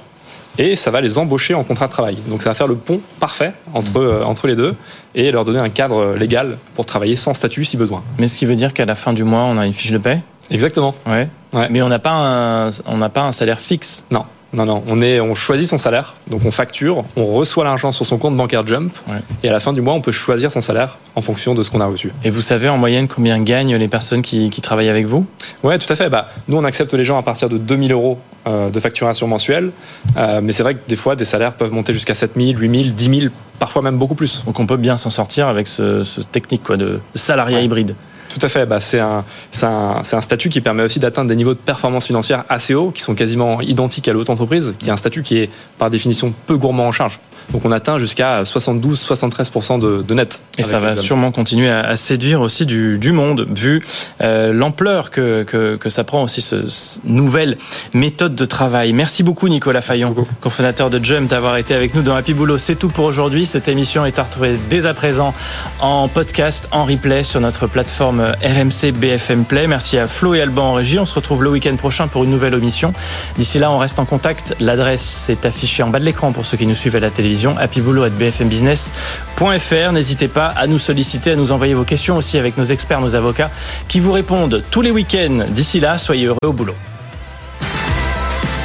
et 0.59 0.75
ça 0.75 0.91
va 0.91 1.01
les 1.01 1.19
embaucher 1.19 1.55
en 1.55 1.63
contrat 1.63 1.87
de 1.87 1.93
travail. 1.93 2.19
Donc 2.27 2.43
ça 2.43 2.51
va 2.51 2.55
faire 2.55 2.67
le 2.67 2.75
pont 2.75 3.01
parfait 3.21 3.53
entre, 3.75 4.01
mmh. 4.01 4.25
entre 4.25 4.49
les 4.49 4.57
deux 4.57 4.75
et 5.15 5.31
leur 5.31 5.45
donner 5.45 5.61
un 5.61 5.69
cadre 5.69 6.17
légal 6.17 6.59
pour 6.75 6.85
travailler 6.85 7.15
sans 7.15 7.33
statut 7.33 7.65
si 7.65 7.77
besoin. 7.77 8.03
Mais 8.19 8.27
ce 8.27 8.39
qui 8.39 8.47
veut 8.47 8.57
dire 8.57 8.73
qu'à 8.73 8.87
la 8.87 8.97
fin 8.97 9.13
du 9.13 9.23
mois, 9.23 9.45
on 9.45 9.57
a 9.57 9.67
une 9.67 9.73
fiche 9.73 9.93
de 9.93 9.99
paie? 9.99 10.21
Exactement. 10.51 10.95
Ouais. 11.07 11.29
ouais. 11.53 11.69
Mais 11.71 11.83
on 11.83 11.89
n'a 11.89 11.99
pas 11.99 12.13
un, 12.13 12.71
on 12.87 12.97
n'a 12.97 13.09
pas 13.09 13.23
un 13.23 13.33
salaire 13.33 13.61
fixe. 13.61 14.05
Non. 14.11 14.25
Non, 14.53 14.65
non, 14.65 14.83
on, 14.87 15.03
est, 15.03 15.21
on 15.21 15.35
choisit 15.35 15.67
son 15.67 15.77
salaire, 15.77 16.15
donc 16.31 16.43
on 16.45 16.51
facture, 16.51 17.05
on 17.17 17.27
reçoit 17.27 17.65
l'argent 17.65 17.91
sur 17.93 18.07
son 18.07 18.17
compte 18.17 18.37
bancaire 18.37 18.67
Jump, 18.67 18.97
et 19.43 19.49
à 19.51 19.53
la 19.53 19.61
fin 19.61 19.73
du 19.73 19.83
mois, 19.83 19.93
on 19.93 20.01
peut 20.01 20.13
choisir 20.13 20.53
son 20.53 20.63
salaire 20.63 20.99
en 21.15 21.21
fonction 21.21 21.55
de 21.55 21.63
ce 21.63 21.71
qu'on 21.71 21.81
a 21.81 21.85
reçu. 21.85 22.13
Et 22.25 22.31
vous 22.31 22.41
savez 22.41 22.69
en 22.69 22.79
moyenne 22.79 23.09
combien 23.09 23.39
gagnent 23.43 23.77
les 23.77 23.89
personnes 23.89 24.23
qui, 24.23 24.49
qui 24.49 24.61
travaillent 24.63 24.89
avec 24.89 25.05
vous? 25.05 25.27
Ouais, 25.63 25.77
tout 25.79 25.93
à 25.93 25.97
fait. 25.97 26.09
Bah, 26.09 26.29
nous, 26.49 26.57
on 26.57 26.65
accepte 26.65 26.95
les 26.95 27.05
gens 27.05 27.19
à 27.19 27.23
partir 27.23 27.49
de 27.49 27.59
2000 27.59 27.93
euros 27.93 28.19
euh, 28.47 28.71
de 28.71 28.81
facturation 28.81 29.27
mensuelle, 29.27 29.73
euh, 30.17 30.41
mais 30.41 30.53
c'est 30.53 30.63
vrai 30.63 30.75
que 30.75 30.89
des 30.89 30.97
fois, 30.97 31.17
des 31.17 31.25
salaires 31.25 31.53
peuvent 31.53 31.73
monter 31.73 31.93
jusqu'à 31.93 32.15
7000, 32.15 32.59
8000, 32.59 32.95
10 32.95 33.19
000, 33.21 33.33
parfois 33.59 33.83
même 33.83 33.99
beaucoup 33.99 34.15
plus. 34.15 34.43
Donc 34.47 34.59
on 34.61 34.67
peut 34.67 34.79
bien 34.79 34.97
s'en 34.97 35.11
sortir 35.11 35.49
avec 35.49 35.67
ce, 35.67 36.05
ce 36.05 36.21
technique 36.21 36.63
quoi, 36.63 36.77
de 36.77 37.01
salariat 37.15 37.61
hybride. 37.61 37.95
Tout 38.38 38.44
à 38.44 38.51
fait. 38.51 38.66
Bah, 38.66 38.83
c'est 38.83 39.01
un, 39.01 39.25
un, 39.62 40.03
un, 40.12 40.20
statut 40.20 40.51
qui 40.51 40.61
permet 40.61 40.83
aussi 40.83 40.99
d'atteindre 40.99 41.31
des 41.31 41.37
niveaux 41.37 41.55
de 41.55 41.59
performance 41.59 42.07
financière 42.07 42.44
assez 42.51 42.75
hauts, 42.75 42.90
qui 42.90 43.01
sont 43.01 43.14
quasiment 43.14 43.62
identiques 43.62 44.09
à 44.09 44.12
l'autre 44.12 44.31
entreprise, 44.31 44.75
qui 44.79 44.88
est 44.88 44.92
un 44.92 44.99
statut 44.99 45.22
qui 45.22 45.38
est 45.38 45.51
par 45.79 45.88
définition 45.88 46.35
peu 46.46 46.59
gourmand 46.59 46.85
en 46.85 46.92
charge. 46.92 47.18
Donc 47.51 47.65
on 47.65 47.73
atteint 47.73 47.99
jusqu'à 47.99 48.43
72-73% 48.43 49.79
de, 49.79 50.03
de, 50.03 50.15
net. 50.15 50.43
Et 50.59 50.63
ça 50.63 50.81
va 50.81 50.97
sûrement 50.97 51.31
continuer 51.31 51.71
à, 51.71 51.97
séduire 51.97 52.41
aussi 52.41 52.67
du, 52.67 52.99
du 52.99 53.13
monde, 53.13 53.47
vu 53.55 53.83
euh, 54.21 54.53
l'ampleur 54.53 55.11
que, 55.11 55.45
que, 55.45 55.77
que, 55.77 55.89
ça 55.89 56.05
prend 56.05 56.23
aussi, 56.23 56.41
ce, 56.41 56.57
nouvelle 57.05 57.57
méthode 57.95 58.35
de 58.35 58.45
travail. 58.45 58.93
Merci 58.93 59.23
beaucoup 59.23 59.49
Nicolas 59.49 59.83
Fayon, 59.83 60.15
cofondateur 60.41 60.91
de 60.91 61.03
Jump, 61.03 61.31
d'avoir 61.31 61.57
été 61.57 61.75
avec 61.75 61.95
nous 61.95 62.03
dans 62.03 62.15
Happy 62.15 62.35
Boulot. 62.35 62.59
C'est 62.59 62.75
tout 62.75 62.89
pour 62.89 63.05
aujourd'hui. 63.05 63.47
Cette 63.47 63.69
émission 63.69 64.05
est 64.05 64.19
à 64.19 64.25
retrouver 64.25 64.57
dès 64.69 64.87
à 64.87 64.95
présent 64.95 65.33
en 65.81 66.09
podcast, 66.09 66.69
en 66.73 66.85
replay 66.85 67.23
sur 67.23 67.41
notre 67.41 67.67
plateforme 67.67 68.21
RMC 68.43 68.93
BFM 68.93 69.45
Play. 69.45 69.67
Merci 69.67 69.99
à 69.99 70.09
Flo 70.09 70.35
et 70.35 70.41
Alban 70.41 70.71
en 70.71 70.73
régie. 70.75 70.99
On 70.99 71.07
se 71.07 71.15
retrouve 71.15 71.45
le 71.45 71.51
week-end 71.51 71.77
prochain 71.77 72.09
pour 72.09 72.25
une 72.25 72.31
nouvelle 72.31 72.55
émission. 72.55 72.93
D'ici 73.39 73.59
là, 73.59 73.71
on 73.71 73.79
reste 73.79 73.99
en 73.99 74.05
contact. 74.05 74.57
L'adresse 74.61 75.29
est 75.29 75.47
affichée 75.47 75.83
en 75.83 75.89
bas 75.89 76.01
de 76.01 76.05
l'écran 76.05 76.33
pour 76.33 76.45
ceux 76.45 76.57
qui 76.57 76.67
nous 76.67 76.75
suivent 76.75 76.97
à 76.97 77.01
la 77.01 77.11
télévision 77.11 77.36
télévision, 77.37 77.57
bfmbusiness.fr. 78.18 79.92
N'hésitez 79.92 80.29
pas 80.29 80.46
à 80.49 80.66
nous 80.66 80.79
solliciter, 80.79 81.33
à 81.33 81.37
nous 81.37 81.53
envoyer 81.53 81.75
vos 81.75 81.85
questions 81.85 82.16
aussi 82.16 82.38
avec 82.38 82.57
nos 82.57 82.64
experts, 82.64 83.01
nos 83.01 83.14
avocats 83.14 83.51
qui 83.88 84.01
vous 84.01 84.12
répondent 84.12 84.62
tous 84.70 84.81
les 84.81 84.90
week-ends. 84.90 85.44
D'ici 85.49 85.81
là, 85.81 85.99
soyez 85.99 86.27
heureux 86.27 86.38
au 86.44 86.53
boulot. 86.53 86.75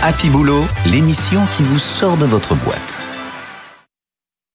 Happy 0.03 0.29
Boulot, 0.29 0.65
l'émission 0.87 1.41
qui 1.55 1.63
vous 1.63 1.77
sort 1.79 2.17
de 2.17 2.25
votre 2.25 2.55
boîte. 2.55 3.03